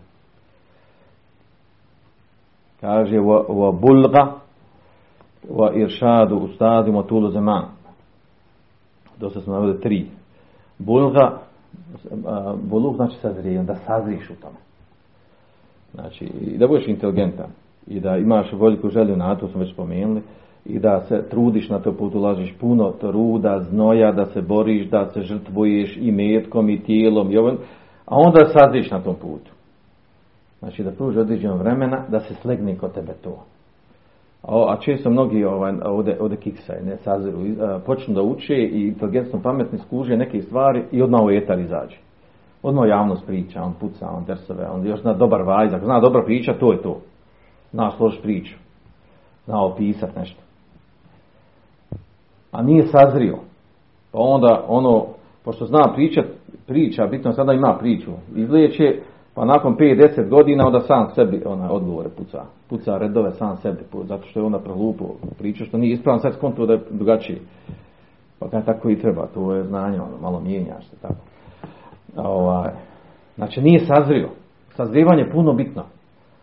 Kaže 2.81 3.17
wa 3.19 3.81
bulga 3.81 4.33
wa 5.51 5.83
iršadu 5.83 6.37
ustadi 6.37 6.93
motulu 6.93 7.31
zeman. 7.31 7.65
Dosta 9.19 9.41
smo 9.41 9.53
navode 9.53 9.81
tri. 9.81 10.07
Bulga, 10.79 11.39
bulug 12.63 12.97
znači 12.97 13.17
sazrijem, 13.17 13.67
da 13.67 13.75
sazriš 13.75 14.31
u 14.31 14.35
tome. 14.35 14.57
Znači, 15.95 16.31
da 16.59 16.67
budeš 16.67 16.89
inteligentan 16.89 17.51
i 17.87 18.01
da 18.01 18.17
imaš 18.17 18.53
veliku 18.53 18.89
želju 18.89 19.17
na 19.17 19.35
to, 19.35 19.49
smo 19.49 19.61
već 19.61 19.73
spomenuli, 19.73 20.23
i 20.69 20.79
da 20.79 21.01
se 21.01 21.29
trudiš 21.31 21.69
na 21.69 21.79
to 21.79 21.93
put, 21.93 22.15
ulažiš 22.15 22.55
puno 22.61 22.93
truda, 23.01 23.61
znoja, 23.61 24.13
da 24.13 24.27
se 24.27 24.43
boriš, 24.43 24.91
da 24.91 25.07
se 25.07 25.21
žrtvuješ 25.21 25.97
i 25.97 26.13
metkom 26.13 26.71
i 26.71 26.83
tijelom, 26.83 27.33
i 27.33 27.39
ovom, 27.39 27.57
a 28.07 28.17
onda 28.17 28.47
saziš 28.47 28.91
na 28.91 29.01
tom 29.01 29.15
putu. 29.15 29.51
Znači 30.59 30.83
da 30.83 30.91
pruži 30.91 31.19
određeno 31.19 31.57
vremena 31.57 32.05
da 32.09 32.21
se 32.21 32.35
slegne 32.35 32.79
kod 32.79 32.95
tebe 32.95 33.13
to. 33.25 33.45
A, 34.43 34.73
a 34.73 34.77
često 34.81 35.11
mnogi 35.11 35.45
ovaj, 35.45 35.75
ovdje, 35.85 36.17
ovdje 36.21 36.39
kiksaju, 36.39 36.87
ne 36.87 36.97
saziru, 36.97 37.39
počnu 37.87 38.15
da 38.15 38.23
uče 38.23 38.55
i 38.55 38.89
inteligentno 38.89 39.41
pametni 39.43 39.79
skuže 39.79 40.17
neke 40.17 40.43
stvari 40.43 40.85
i 40.93 41.03
odmah 41.03 41.21
u 41.25 41.31
etar 41.31 41.59
izađe. 41.59 41.97
Odmah 42.63 42.89
javnost 42.89 43.27
priča, 43.27 43.63
on 43.63 43.75
puca, 43.81 44.09
on 44.11 44.25
dersove, 44.25 44.69
on 44.69 44.87
još 44.87 45.01
zna 45.01 45.15
dobar 45.15 45.43
vajzak, 45.43 45.85
zna 45.85 46.01
dobro 46.01 46.23
priča, 46.25 46.59
to 46.61 46.73
je 46.73 46.83
to. 46.83 47.01
Zna 47.73 47.91
složiti 47.97 48.23
priču. 48.23 48.57
Zna 49.45 49.65
opisati 49.65 50.19
nešto 50.19 50.46
a 52.57 52.63
nije 52.63 52.87
sazrio. 52.87 53.37
Pa 54.13 54.19
onda 54.19 54.65
ono, 54.69 55.07
pošto 55.45 55.67
zna 55.67 55.93
pričat, 55.95 56.25
priča, 56.67 57.07
bitno 57.07 57.33
sada 57.33 57.53
ima 57.53 57.77
priču, 57.81 58.11
izlijeće, 58.37 59.01
pa 59.35 59.45
nakon 59.45 59.77
5-10 59.77 60.29
godina 60.29 60.67
onda 60.67 60.81
sam 60.81 61.09
sebi 61.15 61.43
ona 61.47 61.73
odgovore 61.73 62.09
puca. 62.09 62.43
Puca 62.69 62.99
redove 62.99 63.31
sam 63.31 63.57
sebi, 63.57 63.79
zato 64.05 64.27
što 64.27 64.41
je 64.41 64.47
onda 64.47 64.59
prolupo 64.59 65.05
priča, 65.39 65.65
što 65.65 65.79
nije 65.79 65.93
ispravan, 65.93 66.21
sad 66.21 66.35
skonto 66.35 66.67
da 66.67 66.73
je 66.73 66.81
drugačiji. 66.91 67.39
Pa 68.39 68.49
kada 68.49 68.65
tako 68.65 68.91
i 68.91 68.99
treba, 68.99 69.27
to 69.27 69.55
je 69.55 69.65
znanje, 69.65 70.01
ono, 70.01 70.19
malo 70.23 70.41
mijenjaš 70.41 70.87
se 70.87 70.97
tako. 71.03 71.21
Ovaj, 72.17 72.71
znači 73.35 73.61
nije 73.61 73.81
sazrio. 73.81 74.29
Sazrivanje 74.69 75.23
je 75.23 75.33
puno 75.33 75.53
bitno. 75.53 75.83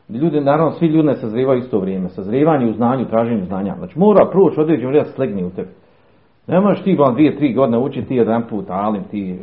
Ljudi, 0.09 0.41
naravno, 0.41 0.71
svi 0.71 0.87
ljudi 0.87 1.07
ne 1.07 1.15
sazrivaju 1.15 1.59
isto 1.59 1.79
vrijeme. 1.79 2.09
Sazrivanje 2.09 2.69
u 2.69 2.73
znanju, 2.73 3.05
traženju 3.05 3.45
znanja. 3.45 3.75
Znači 3.77 3.99
mora 3.99 4.29
proći 4.31 4.61
određen 4.61 4.87
vrijeme 4.87 5.09
slegni 5.09 5.43
u 5.43 5.49
tebi. 5.49 5.69
Ne 6.47 6.59
možeš 6.59 6.83
ti 6.83 6.95
vam 6.95 7.13
dvije, 7.13 7.37
tri 7.37 7.53
godine 7.53 7.77
učiti 7.77 8.07
ti 8.07 8.15
jedan 8.15 8.43
put 8.49 8.65
alim, 8.69 9.03
ti, 9.03 9.39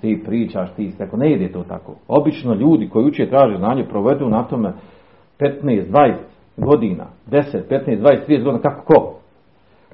ti 0.00 0.22
pričaš, 0.26 0.72
ti 0.76 0.98
tako. 0.98 1.16
Ne 1.16 1.32
ide 1.32 1.52
to 1.52 1.62
tako. 1.62 1.94
Obično 2.08 2.54
ljudi 2.54 2.88
koji 2.88 3.06
uče 3.06 3.30
traže 3.30 3.56
znanje 3.56 3.84
provedu 3.84 4.28
na 4.28 4.42
tome 4.42 4.72
15, 5.40 5.84
20 5.90 6.14
godina, 6.56 7.04
10, 7.30 7.42
15, 7.70 8.00
20, 8.00 8.26
30 8.28 8.44
godina, 8.44 8.62
kako 8.62 8.84
ko? 8.84 9.14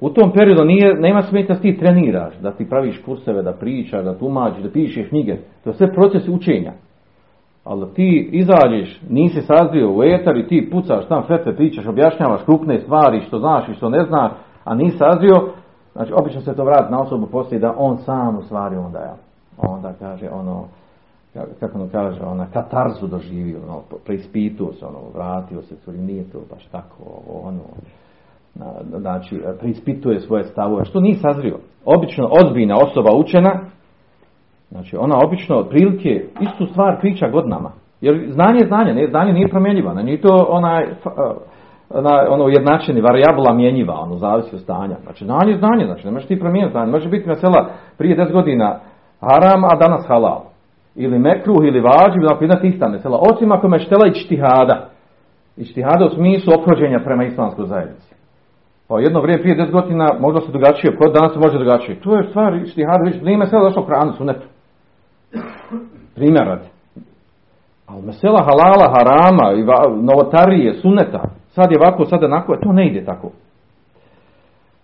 U 0.01 0.09
tom 0.09 0.31
periodu 0.31 0.65
nije, 0.65 0.93
nema 0.93 1.21
smetnja 1.21 1.55
da 1.55 1.61
ti 1.61 1.77
treniraš, 1.77 2.37
da 2.37 2.51
ti 2.51 2.69
praviš 2.69 3.01
kurseve, 3.05 3.41
da 3.41 3.53
pričaš, 3.53 4.03
da 4.03 4.17
tumačiš, 4.17 4.63
da 4.63 4.69
pišeš 4.69 5.09
knjige. 5.09 5.37
To 5.63 5.69
je 5.69 5.73
sve 5.73 5.93
proces 5.93 6.27
učenja. 6.27 6.71
Ali 7.63 7.93
ti 7.93 8.29
izađeš, 8.31 9.01
nisi 9.09 9.41
sazrio 9.41 9.91
u 9.91 10.03
etar 10.03 10.37
i 10.37 10.47
ti 10.47 10.69
pucaš 10.71 11.07
tam 11.07 11.23
sve 11.23 11.43
te 11.43 11.55
pričaš, 11.55 11.87
objašnjavaš 11.87 12.41
krupne 12.45 12.79
stvari 12.79 13.21
što 13.21 13.39
znaš 13.39 13.69
i 13.69 13.73
što 13.73 13.89
ne 13.89 14.05
znaš, 14.05 14.31
a 14.63 14.75
nisi 14.75 14.97
sazrio, 14.97 15.49
Znači, 15.99 16.13
obično 16.13 16.41
se 16.41 16.55
to 16.55 16.63
vrati 16.63 16.91
na 16.91 17.01
osobu 17.01 17.25
poslije 17.25 17.59
da 17.59 17.73
on 17.77 17.97
sam 17.97 18.37
u 18.37 18.41
stvari 18.41 18.75
onda, 18.75 18.99
ja, 18.99 19.15
onda 19.57 19.93
kaže 19.99 20.29
ono, 20.29 20.65
kako 21.59 21.77
ono 21.77 21.89
kaže, 21.91 22.21
ona 22.23 22.45
katarzu 22.53 23.07
doživio, 23.07 23.59
ono, 23.67 23.81
preispituo 24.05 24.73
se, 24.73 24.85
ono, 24.85 24.97
vratio 25.13 25.61
se, 25.61 25.75
curi, 25.75 25.97
nije 25.97 26.23
to 26.23 26.39
baš 26.49 26.65
tako, 26.65 27.03
ono, 27.43 27.59
znači, 28.99 29.41
preispituje 29.59 30.19
svoje 30.19 30.43
stavove, 30.43 30.85
što 30.85 30.99
nije 30.99 31.15
sazrio. 31.15 31.57
Obično 31.85 32.29
ozbiljna 32.43 32.75
osoba 32.75 33.09
učena, 33.15 33.59
znači, 34.71 34.97
ona 34.97 35.15
obično 35.25 35.57
otprilike 35.57 36.25
istu 36.41 36.65
stvar 36.65 36.99
priča 36.99 37.27
godinama. 37.27 37.71
Jer 38.01 38.31
znanje 38.31 38.59
je 38.59 38.67
znanje, 38.67 38.93
ne, 38.93 39.07
znanje 39.09 39.33
nije 39.33 39.49
promjenjiva, 39.49 39.93
nije 39.93 40.21
to 40.21 40.47
onaj, 40.49 40.85
ona, 41.89 42.25
ono 42.29 42.45
ujednačeni, 42.45 43.01
varijabla 43.01 43.53
mjenjiva, 43.53 43.93
ono 43.99 44.17
zavisi 44.17 44.55
od 44.55 44.61
stanja. 44.61 44.95
Znači 45.03 45.25
znanje 45.25 45.51
je 45.51 45.57
znanje, 45.57 45.85
znači 45.85 46.05
ne 46.05 46.11
možeš 46.11 46.27
ti 46.27 46.39
promijeniti 46.39 46.71
znanje. 46.71 46.91
Može 46.91 47.09
biti 47.09 47.27
mesela 47.27 47.69
prije 47.97 48.17
10 48.17 48.31
godina 48.31 48.79
haram, 49.19 49.63
a 49.63 49.75
danas 49.79 50.07
halal. 50.07 50.41
Ili 50.95 51.19
mekruh, 51.19 51.57
ili 51.61 51.81
vađiv, 51.81 52.21
ili 52.21 52.37
jedna 52.41 52.59
ista 52.63 52.87
mesela. 52.87 53.19
Osim 53.33 53.51
ako 53.51 53.67
me 53.67 53.79
štela 53.79 54.07
i 54.07 54.25
čtihada. 54.25 54.89
I 55.57 55.65
čtihada 55.65 56.05
u 56.05 56.09
smislu 56.09 56.53
ophođenja 56.59 56.99
prema 57.03 57.23
islamskoj 57.23 57.65
zajednici. 57.65 58.15
Pa 58.87 58.99
jedno 58.99 59.21
vrijeme 59.21 59.41
prije 59.41 59.57
10 59.57 59.71
godina 59.71 60.07
možda 60.19 60.41
se 60.41 60.51
drugačije, 60.51 60.97
kod 60.97 61.13
danas 61.13 61.33
se 61.33 61.39
može 61.39 61.57
drugačije. 61.57 61.99
To 62.01 62.15
je 62.15 62.29
stvar 62.29 62.59
čtihada, 62.71 63.03
već 63.05 63.21
nije 63.21 63.37
mesela 63.37 63.63
došlo 63.63 63.85
kranu 63.85 64.13
sunetu. 64.13 64.47
Primjer 66.15 66.47
radi. 66.47 66.67
Ali 67.87 68.01
mesela 68.05 68.45
halala, 68.49 68.93
harama, 68.95 69.51
i 69.53 69.63
novotarije, 70.03 70.73
suneta, 70.73 71.23
sad 71.49 71.71
je 71.71 71.77
ovako, 71.81 72.05
sad 72.05 72.23
onako, 72.23 72.55
to 72.55 72.73
ne 72.73 72.87
ide 72.87 73.05
tako. 73.05 73.31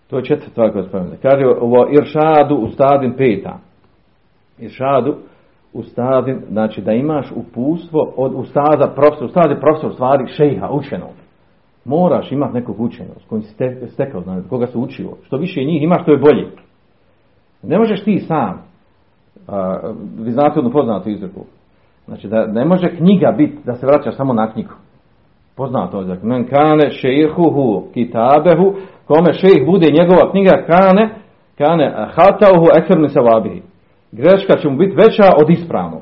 To 0.10 0.18
je 0.18 0.24
četvrta 0.24 0.52
stvar 0.52 0.72
koja 0.72 0.84
spomenuta. 0.84 1.30
Kaže 1.30 1.46
ovo 1.62 1.88
iršadu 1.92 2.56
u 2.56 2.68
stadin 2.68 3.14
peta. 3.18 3.58
Iršadu 4.60 5.16
u 5.74 5.84
stadin, 5.84 6.42
znači 6.50 6.82
da 6.82 6.92
imaš 6.92 7.32
upustvo 7.36 8.14
od 8.18 8.34
ustada 8.36 8.94
profesor, 8.96 9.26
ustad 9.26 9.50
je 9.50 9.60
profesor 9.60 9.94
stvari 9.94 10.28
šejha, 10.28 10.70
učenog. 10.72 11.14
Moraš 11.86 12.32
imati 12.32 12.54
nekog 12.54 12.82
učenog 12.82 13.16
s 13.26 13.30
kojim 13.30 13.44
si 13.44 13.56
stekao, 13.88 14.22
znači, 14.22 14.50
koga 14.50 14.68
se 14.68 14.78
učio. 14.78 15.10
Što 15.24 15.38
više 15.38 15.64
njih 15.64 15.84
imaš, 15.84 16.06
to 16.06 16.12
je 16.12 16.18
bolje. 16.18 16.48
Ne 17.64 17.78
možeš 17.78 18.04
ti 18.04 18.20
sam. 18.20 18.62
A, 19.48 19.80
vi 20.20 20.32
znate 20.32 20.60
jednu 20.60 20.72
poznatu 20.72 21.10
izreku. 21.10 21.46
Znači 22.06 22.28
da 22.28 22.48
ne 22.48 22.66
može 22.66 22.96
knjiga 22.96 23.32
biti 23.38 23.58
da 23.66 23.76
se 23.76 23.86
vraćaš 23.86 24.16
samo 24.16 24.34
na 24.34 24.52
knjigu. 24.52 24.74
Poznato 25.58 26.02
je. 26.02 26.20
Men 26.24 26.48
kane 26.48 26.90
šejihuhu 26.90 27.84
kitabehu, 27.94 28.74
kome 29.08 29.34
šejih 29.34 29.66
bude 29.66 29.88
njegova 29.92 30.32
knjiga 30.32 30.66
kane, 30.68 31.10
kane 31.58 31.94
hatauhu 32.16 32.66
ekferni 32.78 33.10
se 33.10 33.20
Greška 34.12 34.58
će 34.58 34.70
mu 34.70 34.78
biti 34.78 34.96
veća 34.96 35.28
od 35.42 35.50
ispravnog. 35.50 36.02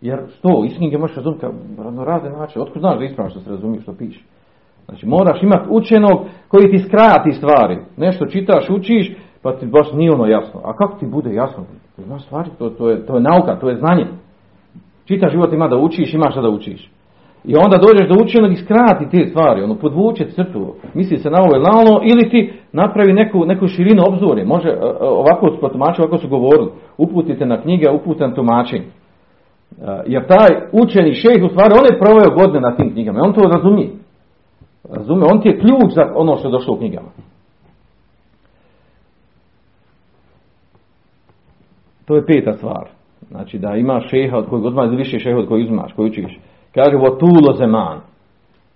Jer 0.00 0.18
što, 0.28 0.64
iz 0.64 1.00
možeš 1.00 1.16
razumjeti 1.16 1.46
na 1.90 2.04
razne 2.04 2.30
načine. 2.30 2.62
Otkud 2.62 2.80
znaš 2.80 2.98
da 2.98 3.04
ispravno 3.04 3.30
što 3.30 3.40
se 3.40 3.50
razumije 3.50 3.82
što 3.82 3.92
piše? 3.92 4.24
Znači 4.84 5.06
moraš 5.06 5.42
imati 5.42 5.68
učenog 5.70 6.20
koji 6.48 6.70
ti 6.70 6.78
skrati 6.78 7.32
stvari. 7.32 7.78
Nešto 7.96 8.26
čitaš, 8.26 8.70
učiš, 8.70 9.16
pa 9.42 9.56
ti 9.56 9.66
baš 9.66 9.92
nije 9.92 10.12
ono 10.12 10.26
jasno. 10.26 10.60
A 10.64 10.76
kako 10.76 10.98
ti 10.98 11.06
bude 11.06 11.34
jasno? 11.34 11.64
Znaš 11.96 12.24
stvari, 12.24 12.50
to, 12.58 12.70
to, 12.70 12.90
je, 12.90 13.06
to 13.06 13.14
je 13.14 13.20
nauka, 13.20 13.56
to 13.60 13.68
je 13.68 13.76
znanje. 13.76 14.06
Čita 15.04 15.28
život 15.28 15.52
ima 15.52 15.68
da 15.68 15.76
učiš, 15.76 16.14
imaš 16.14 16.34
da 16.34 16.48
učiš. 16.48 16.90
I 17.44 17.56
onda 17.56 17.76
dođeš 17.76 18.08
do 18.08 18.24
učenog 18.24 18.52
i 18.52 18.56
skrati 18.56 19.10
te 19.10 19.26
stvari, 19.26 19.62
ono 19.62 19.74
podvuče 19.74 20.30
crtu, 20.30 20.74
misli 20.94 21.18
se 21.18 21.30
na 21.30 21.38
ovo 21.42 21.56
ili 21.56 22.12
ili 22.12 22.30
ti 22.30 22.52
napravi 22.72 23.12
neku, 23.12 23.44
neku 23.44 23.68
širinu 23.68 24.02
obzorje. 24.08 24.44
Može, 24.44 24.68
e, 24.68 24.72
e, 24.72 24.78
ovako 25.00 25.50
su 25.50 25.60
potumačili, 25.60 26.04
ovako 26.04 26.18
su 26.18 26.28
govorili, 26.28 26.70
uputite 26.98 27.46
na 27.46 27.62
knjige, 27.62 27.90
uputite 27.90 28.28
na 28.28 28.34
tumačenje. 28.34 28.84
E, 28.84 28.92
jer 30.06 30.26
taj 30.26 30.48
učeni 30.72 31.14
šejh 31.14 31.44
u 31.44 31.48
stvari, 31.48 31.74
on 31.80 31.86
je 31.86 32.00
proveo 32.00 32.36
godine 32.36 32.60
na 32.60 32.76
tim 32.76 32.92
knjigama, 32.92 33.20
on 33.22 33.32
to 33.32 33.40
razumije. 33.40 33.90
Razumije, 34.90 35.26
on 35.32 35.40
ti 35.40 35.48
je 35.48 35.58
ključ 35.58 35.94
za 35.94 36.12
ono 36.14 36.36
što 36.36 36.48
je 36.48 36.52
došlo 36.52 36.74
u 36.74 36.78
knjigama. 36.78 37.08
To 42.04 42.16
je 42.16 42.26
peta 42.26 42.52
stvar. 42.52 42.88
Znači 43.28 43.58
da 43.58 43.76
ima 43.76 44.00
šeha 44.00 44.36
od 44.36 44.48
kojeg 44.48 44.64
odmah 44.64 44.90
više 44.90 45.18
šeha 45.18 45.38
od 45.38 45.48
kojeg 45.48 45.64
uzmaš, 45.64 45.92
koji 45.92 46.10
učiš. 46.10 46.38
Kaže 46.74 46.96
vo 46.96 47.10
tulo 47.10 47.52
zeman. 47.58 48.00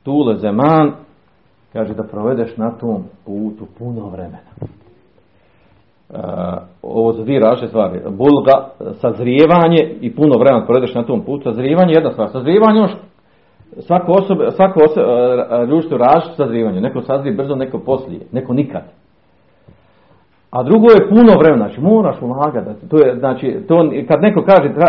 Tulo 0.02 0.34
zeman, 0.34 0.92
kaže 1.72 1.94
da 1.94 2.02
provedeš 2.02 2.56
na 2.56 2.70
tom 2.70 3.04
putu 3.26 3.66
puno 3.78 4.08
vremena. 4.08 4.54
Uh, 6.10 6.18
ovo 6.82 7.12
su 7.12 7.22
dvije 7.22 7.40
različite 7.40 7.68
stvari. 7.68 8.00
Bulga, 8.10 8.68
sazrijevanje 8.92 9.96
i 10.00 10.14
puno 10.14 10.38
vremena 10.38 10.66
provedeš 10.66 10.94
na 10.94 11.02
tom 11.02 11.20
putu. 11.24 11.42
Sazrijevanje 11.44 11.92
je 11.92 11.96
jedna 11.96 12.12
stvar. 12.12 12.28
Sazrijevanje 12.28 12.80
još 12.80 12.92
svako 13.78 14.12
osobe, 14.12 14.50
svako 14.50 14.80
osobe, 14.84 15.06
uh, 15.06 15.68
društvo 15.68 15.98
različito 15.98 16.44
sazrijevanje. 16.44 16.80
Neko 16.80 17.02
sazrije 17.02 17.36
brzo, 17.36 17.54
neko 17.54 17.78
poslije, 17.78 18.20
neko 18.32 18.52
nikad. 18.52 18.82
A 20.56 20.62
drugo 20.62 20.86
je 20.86 21.08
puno 21.08 21.32
vremena, 21.38 21.68
znači 21.68 21.80
moraš 21.80 22.22
ulagati. 22.22 22.88
To 22.88 22.96
je, 23.04 23.16
znači, 23.18 23.56
to, 23.68 23.90
kad 24.08 24.22
neko 24.22 24.42
kaže 24.42 24.74
tra, 24.74 24.88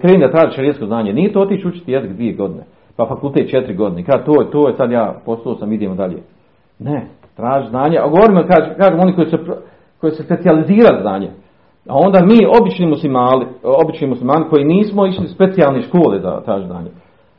kreni 0.00 0.20
da 0.20 0.30
traži 0.30 0.56
šarijesko 0.56 0.86
znanje, 0.86 1.12
nije 1.12 1.32
to 1.32 1.40
otići 1.40 1.68
učiti 1.68 1.92
jezik 1.92 2.12
dvije 2.12 2.32
godine, 2.32 2.62
pa 2.96 3.06
fakultet 3.06 3.50
četiri 3.50 3.74
godine. 3.74 4.04
Kad 4.04 4.24
to, 4.24 4.32
to 4.52 4.68
je 4.68 4.76
sad 4.76 4.90
ja 4.90 5.14
postao 5.24 5.54
sam, 5.54 5.72
idemo 5.72 5.94
dalje. 5.94 6.22
Ne, 6.78 7.06
traži 7.36 7.68
znanje. 7.68 7.98
A 7.98 8.08
govorimo, 8.08 8.44
kažem, 8.78 9.00
oni 9.00 9.14
koji 9.14 9.26
se, 9.26 9.38
koji 10.00 10.12
se 10.12 10.22
specializira 10.22 11.00
znanje. 11.00 11.30
A 11.88 11.94
onda 12.06 12.20
mi, 12.20 12.38
obični 12.60 12.86
muslimani, 12.86 13.46
obični 13.84 14.06
muslimani 14.06 14.44
koji 14.50 14.64
nismo 14.64 15.06
išli 15.06 15.28
specijalne 15.28 15.82
škole 15.82 16.20
za 16.20 16.40
traži 16.40 16.66
znanje. 16.66 16.90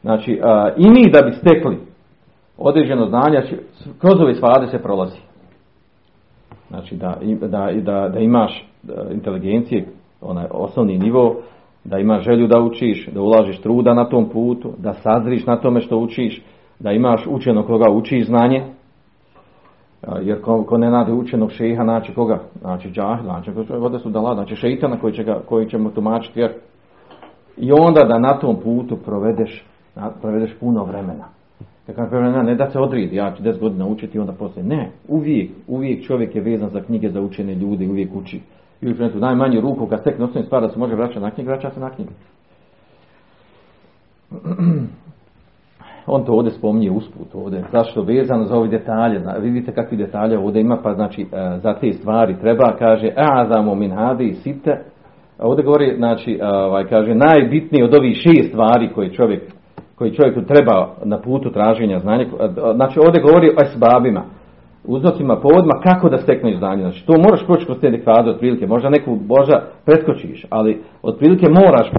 Znači, 0.01 0.39
a, 0.43 0.69
i 0.77 0.89
mi 0.89 1.11
da 1.13 1.21
bi 1.21 1.31
stekli 1.33 1.77
određeno 2.57 3.05
znanje, 3.05 3.41
kroz 3.99 4.21
ove 4.21 4.35
svade 4.35 4.67
se 4.67 4.83
prolazi. 4.83 5.26
Znači 6.69 6.95
da, 6.95 7.17
da, 7.47 7.71
da, 7.81 8.09
da 8.09 8.19
imaš 8.19 8.67
inteligencije, 9.11 9.85
onaj 10.21 10.45
osnovni 10.51 10.97
nivo, 10.97 11.35
da 11.83 11.97
imaš 11.97 12.23
želju 12.23 12.47
da 12.47 12.59
učiš, 12.59 13.09
da 13.13 13.21
ulažiš 13.21 13.61
truda 13.61 13.93
na 13.93 14.09
tom 14.09 14.29
putu, 14.29 14.73
da 14.77 14.93
sazriš 14.93 15.45
na 15.45 15.57
tome 15.57 15.81
što 15.81 15.97
učiš, 15.97 16.43
da 16.79 16.91
imaš 16.91 17.27
učeno 17.27 17.63
koga 17.63 17.91
učiš 17.91 18.27
znanje, 18.27 18.63
jer 20.21 20.41
ko, 20.41 20.63
ko 20.63 20.77
ne 20.77 20.89
nade 20.89 21.13
učenog 21.13 21.51
šeha, 21.51 21.83
znači 21.83 22.13
koga? 22.13 22.39
Znači 22.61 22.89
džahil, 22.89 23.23
znači 23.23 23.51
vode 23.79 23.99
su 23.99 24.09
dala, 24.09 24.33
znači 24.33 24.55
šeitana 24.55 24.99
koji 24.99 25.13
će, 25.13 25.23
ga, 25.23 25.39
koji 25.45 25.69
će 25.69 25.77
mu 25.77 25.91
tumačiti 25.91 26.39
jer 26.39 26.53
i 27.57 27.71
onda 27.71 28.03
da 28.03 28.19
na 28.19 28.39
tom 28.39 28.55
putu 28.63 28.97
provedeš, 29.05 29.65
provedeš 30.21 30.55
puno 30.59 30.83
vremena. 30.83 31.36
Dakle, 31.87 32.43
ne 32.43 32.55
da 32.55 32.69
se 32.69 32.79
odredi, 32.79 33.15
ja 33.15 33.33
ću 33.35 33.43
10 33.43 33.59
godina 33.59 33.87
učiti 33.87 34.17
i 34.17 34.21
onda 34.21 34.33
poslije. 34.33 34.65
Ne, 34.65 34.91
uvijek, 35.07 35.51
uvijek 35.67 36.03
čovjek 36.03 36.35
je 36.35 36.41
vezan 36.41 36.69
za 36.69 36.81
knjige 36.81 37.09
za 37.09 37.21
učene 37.21 37.55
ljude, 37.55 37.89
uvijek 37.89 38.15
uči. 38.15 38.41
I 38.81 38.87
uvijek 38.87 39.15
u 39.15 39.19
najmanju 39.19 39.61
ruku, 39.61 39.87
kad 39.87 39.99
stekne 39.99 40.25
osnovni 40.25 40.45
stvar 40.45 40.61
da 40.61 40.69
se 40.69 40.79
može 40.79 40.95
vraćati 40.95 41.19
na 41.19 41.31
knjige, 41.31 41.49
vraća 41.49 41.69
se 41.69 41.79
na 41.79 41.89
knjige. 41.89 42.11
On 46.07 46.25
to 46.25 46.33
ovdje 46.33 46.51
spominje 46.51 46.91
usput 46.91 47.27
ovdje. 47.33 47.63
Zašto 47.71 48.01
vezano 48.01 48.45
za 48.45 48.55
ove 48.55 48.67
detalje? 48.67 49.21
Vidite 49.39 49.71
kakvi 49.71 49.97
detalje 49.97 50.37
ovdje 50.37 50.61
ima, 50.61 50.77
pa 50.83 50.93
znači 50.93 51.21
e, 51.21 51.25
za 51.63 51.73
te 51.73 51.93
stvari 51.93 52.35
treba, 52.41 52.75
kaže, 52.79 53.13
azamo 53.15 53.75
min 53.75 53.91
hadi 53.91 54.33
site. 54.33 54.83
Ovdje 55.39 55.65
govori, 55.65 55.95
znači, 55.97 56.39
ovaj, 56.43 56.87
kaže, 56.87 57.15
najbitnije 57.15 57.85
od 57.85 57.95
ovih 57.95 58.15
šest 58.15 58.49
stvari 58.49 58.89
koje 58.95 59.13
čovjek 59.13 59.56
koji 59.97 60.15
čovjeku 60.15 60.41
treba 60.41 60.89
na 61.03 61.21
putu 61.21 61.51
traženja 61.51 61.99
znanja. 61.99 62.25
Znači 62.75 62.99
ovdje 62.99 63.21
govori 63.21 63.49
o 63.49 63.63
esbabima, 63.65 64.23
uzrocima, 64.83 65.35
povodima 65.35 65.81
kako 65.83 66.09
da 66.09 66.17
stekneš 66.17 66.57
znanje. 66.57 66.81
Znači 66.81 67.05
to 67.05 67.13
moraš 67.17 67.45
proći 67.45 67.65
kroz 67.65 67.79
te 67.79 67.89
dekade 67.91 68.29
otprilike, 68.29 68.67
možda 68.67 68.89
neku 68.89 69.15
Boža 69.15 69.61
preskočiš, 69.85 70.45
ali 70.49 70.83
otprilike 71.01 71.45
moraš, 71.49 71.91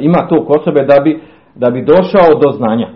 ima 0.00 0.28
to 0.28 0.44
kod 0.44 0.64
sebe 0.64 0.84
da 0.84 1.02
bi, 1.04 1.20
da 1.54 1.70
bi 1.70 1.84
došao 1.84 2.40
do 2.44 2.50
znanja. 2.50 2.88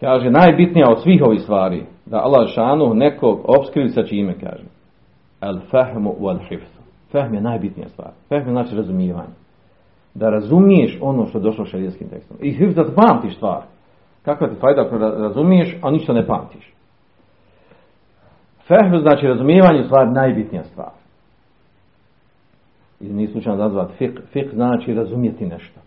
Kaže, 0.00 0.30
najbitnija 0.30 0.86
od 0.90 1.02
svih 1.02 1.22
ovih 1.22 1.40
stvari, 1.40 1.84
da 2.06 2.16
Allah 2.16 2.48
šanu 2.48 2.94
nekog 2.94 3.40
obskrivi 3.58 3.88
sa 3.88 4.02
čime, 4.02 4.34
kaže. 4.40 4.64
El 5.40 5.58
fahmu 5.70 6.14
wal 6.20 6.38
hifzu. 6.48 6.80
Fahm 7.12 7.34
je 7.34 7.40
najbitnija 7.40 7.88
stvar. 7.88 8.10
Fahm 8.28 8.46
je 8.46 8.52
znači 8.52 8.76
razumijevanje 8.76 9.39
da 10.14 10.30
razumiješ 10.30 10.98
ono 11.00 11.26
što 11.26 11.38
je 11.38 11.42
došlo 11.42 11.64
šarijetskim 11.64 12.08
tekstom. 12.08 12.36
I 12.40 12.52
hivz 12.52 12.74
da 12.74 12.84
pamtiš 12.84 13.36
stvar. 13.36 13.62
Kakva 14.22 14.48
ti 14.48 14.54
fajda 14.60 14.82
ako 14.82 14.98
razumiješ, 14.98 15.76
a 15.82 15.90
ništa 15.90 16.12
ne 16.12 16.26
pamtiš. 16.26 16.72
Fehv 18.68 19.00
znači 19.00 19.26
razumijevanje 19.26 19.84
stvar 19.84 20.08
najbitnija 20.08 20.64
stvar. 20.64 20.90
I 23.00 23.08
nije 23.08 23.28
slučajno 23.28 23.58
nazvat 23.58 23.90
fik. 23.98 24.20
Fik 24.32 24.54
znači 24.54 24.94
razumjeti 24.94 25.46
nešto. 25.46 25.80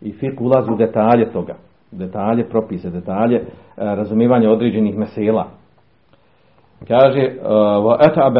I 0.00 0.12
fik 0.12 0.40
ulazi 0.40 0.70
u 0.70 0.76
detalje 0.76 1.32
toga. 1.32 1.54
Detalje, 1.90 2.48
propise, 2.48 2.90
detalje, 2.90 3.36
e, 3.36 3.44
razumijevanje 3.76 4.48
određenih 4.48 4.96
mesela. 4.98 5.46
Kaže, 6.88 7.36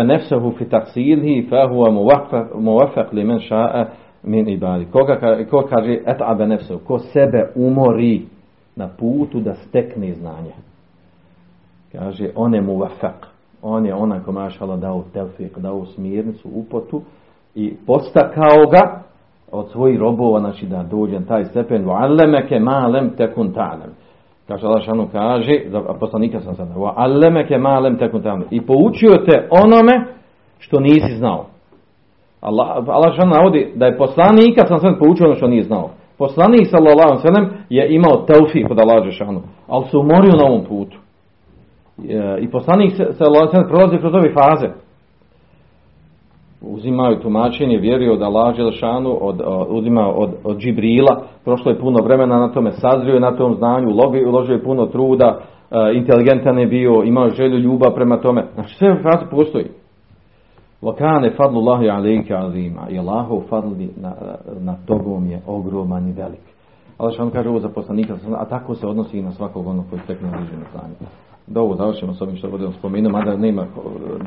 nafsuhu 0.04 0.50
fi 0.58 0.64
taqsilhi 0.64 1.48
fa 1.48 1.68
huwa 1.68 1.90
muwaffaq 2.54 3.12
liman 3.12 3.38
sha'a 3.38 3.84
min 4.24 4.48
ibadi. 4.48 4.86
Koga, 4.92 5.44
ko 5.50 5.66
kaže 5.70 5.98
et'abe 6.06 6.46
nefse, 6.46 6.74
ko 6.86 6.98
sebe 6.98 7.52
umori 7.54 8.22
na 8.76 8.88
putu 8.88 9.40
da 9.40 9.54
stekne 9.54 10.14
znanje. 10.14 10.52
Kaže, 11.92 12.30
on 12.36 12.54
je 12.54 12.60
muvafak. 12.60 13.26
On 13.62 13.86
je 13.86 13.94
onaj 13.94 14.20
ko 14.20 14.32
mašala 14.32 14.76
dao 14.76 15.04
telfik, 15.12 15.58
dao 15.58 15.86
smirnicu, 15.86 16.48
upotu 16.54 17.02
i 17.54 17.76
postakao 17.86 18.66
ga 18.70 19.02
od 19.52 19.70
svojih 19.70 20.00
robova, 20.00 20.40
znači 20.40 20.66
da 20.66 20.82
dođe 20.82 21.26
taj 21.26 21.44
stepen, 21.44 21.84
va'allemeke 21.84 22.58
ma'alem 22.60 23.16
tekun 23.16 23.52
talem. 23.52 23.90
Kaže 24.48 24.66
Allah 24.66 25.10
kaže, 25.12 25.60
a 25.88 25.94
poslanika 26.00 26.40
sam 26.40 26.54
sada, 26.54 26.74
va'allemeke 26.74 27.58
ma'alem 27.58 27.98
tekun 27.98 28.22
talem. 28.22 28.44
I 28.50 28.60
poučio 28.60 29.16
te 29.16 29.48
onome 29.50 30.06
što 30.58 30.80
nisi 30.80 31.16
znao. 31.16 31.46
Allah, 32.44 32.68
Allah 32.86 33.14
šanu 33.16 33.30
navodi 33.34 33.72
da 33.74 33.86
je 33.86 33.98
poslanika 33.98 34.66
sam 34.66 34.78
sad 34.78 34.98
poučio 34.98 35.26
ono 35.26 35.34
što 35.34 35.46
nije 35.46 35.62
znao. 35.62 35.90
Poslanik 36.18 36.66
sallallahu 36.66 37.22
sellem 37.22 37.46
je 37.70 37.94
imao 37.94 38.24
tevfik 38.26 38.70
od 38.70 38.78
Allaha 38.78 39.04
džeshanu, 39.04 39.40
ali 39.68 39.84
se 39.84 39.96
umorio 39.96 40.32
na 40.40 40.46
ovom 40.46 40.64
putu. 40.64 40.96
E, 42.08 42.38
I 42.40 42.50
poslanik 42.50 42.92
sallallahu 42.96 43.50
sellem 43.50 43.68
prolazi 43.68 43.98
kroz 43.98 44.14
ove 44.14 44.32
faze. 44.32 44.68
Uzimaju 46.60 47.20
tumačenje, 47.20 47.78
vjeruju 47.78 48.12
od 48.12 48.22
Allaha 48.22 48.52
džeshanu, 48.52 49.18
od, 49.20 49.40
uzima 49.68 50.08
od, 50.14 50.30
od 50.44 50.58
Džibrila, 50.58 51.22
prošlo 51.44 51.70
je 51.70 51.78
puno 51.78 51.98
vremena 52.04 52.38
na 52.38 52.52
tome, 52.52 52.72
sazrio 52.72 53.14
je 53.14 53.20
na 53.20 53.36
tom 53.36 53.54
znanju, 53.54 53.88
uložio, 54.26 54.54
je 54.54 54.64
puno 54.64 54.86
truda, 54.86 55.38
e, 55.70 55.94
inteligentan 55.94 56.58
je 56.58 56.66
bio, 56.66 57.02
imao 57.04 57.30
želju, 57.30 57.58
ljubav 57.58 57.94
prema 57.94 58.16
tome. 58.16 58.44
Znači 58.54 58.74
sve 58.74 59.02
faze 59.02 59.30
postoji. 59.30 59.66
Vakane 60.84 61.30
fadlu 61.30 61.58
Allahi 61.58 61.88
alejke 61.88 62.34
azima. 62.34 62.86
I 62.90 62.98
Allahov 62.98 63.40
fadli 63.48 63.90
na, 63.96 64.14
na 64.60 64.76
tobom 64.86 65.26
je 65.26 65.40
ogroman 65.46 66.08
i 66.08 66.12
velik. 66.12 66.44
Allah 66.98 67.14
što 67.14 67.22
vam 67.22 67.32
kaže 67.32 67.48
ovo 67.48 67.60
za 67.60 67.68
poslanika, 67.68 68.16
a 68.36 68.44
tako 68.44 68.74
se 68.74 68.86
odnosi 68.86 69.18
i 69.18 69.22
na 69.22 69.32
svakog 69.32 69.66
onog 69.66 69.84
koji 69.90 70.02
stekne 70.04 70.28
određeno 70.28 70.64
znanje. 70.72 70.94
Da 71.46 71.60
ovo 71.60 71.76
završimo 71.76 72.14
s 72.14 72.22
ovim 72.22 72.36
što 72.36 72.50
budemo 72.50 72.72
spomenuo, 72.72 73.12
mada 73.12 73.36
nema 73.36 73.62
eh, 73.62 73.68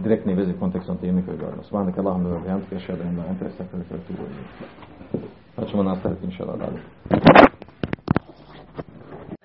direktne 0.03 0.35
veze 0.35 0.53
kontekstom 0.53 0.97
teme 0.97 1.25
koje 1.25 1.37
govorimo. 1.37 1.63
Svane 1.63 1.93
kad 1.93 2.05
Allahom 2.05 2.23
dobro 2.23 2.39
još 2.71 2.89
jedan 2.89 3.15
da 3.15 3.25
ente, 3.25 3.49
sakali 3.57 3.83
sve 3.83 3.97
tu 3.97 4.13
Pa 5.55 5.65
ćemo 5.65 5.83
nastaviti 5.83 6.25
inša 6.25 6.43
Allah 6.43 6.59
dalje. 6.59 6.79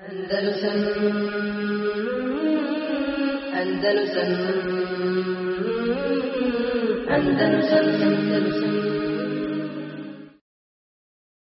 Andalusam 0.09 0.79
Andalusam 3.63 4.53
Andalusam 7.13 8.72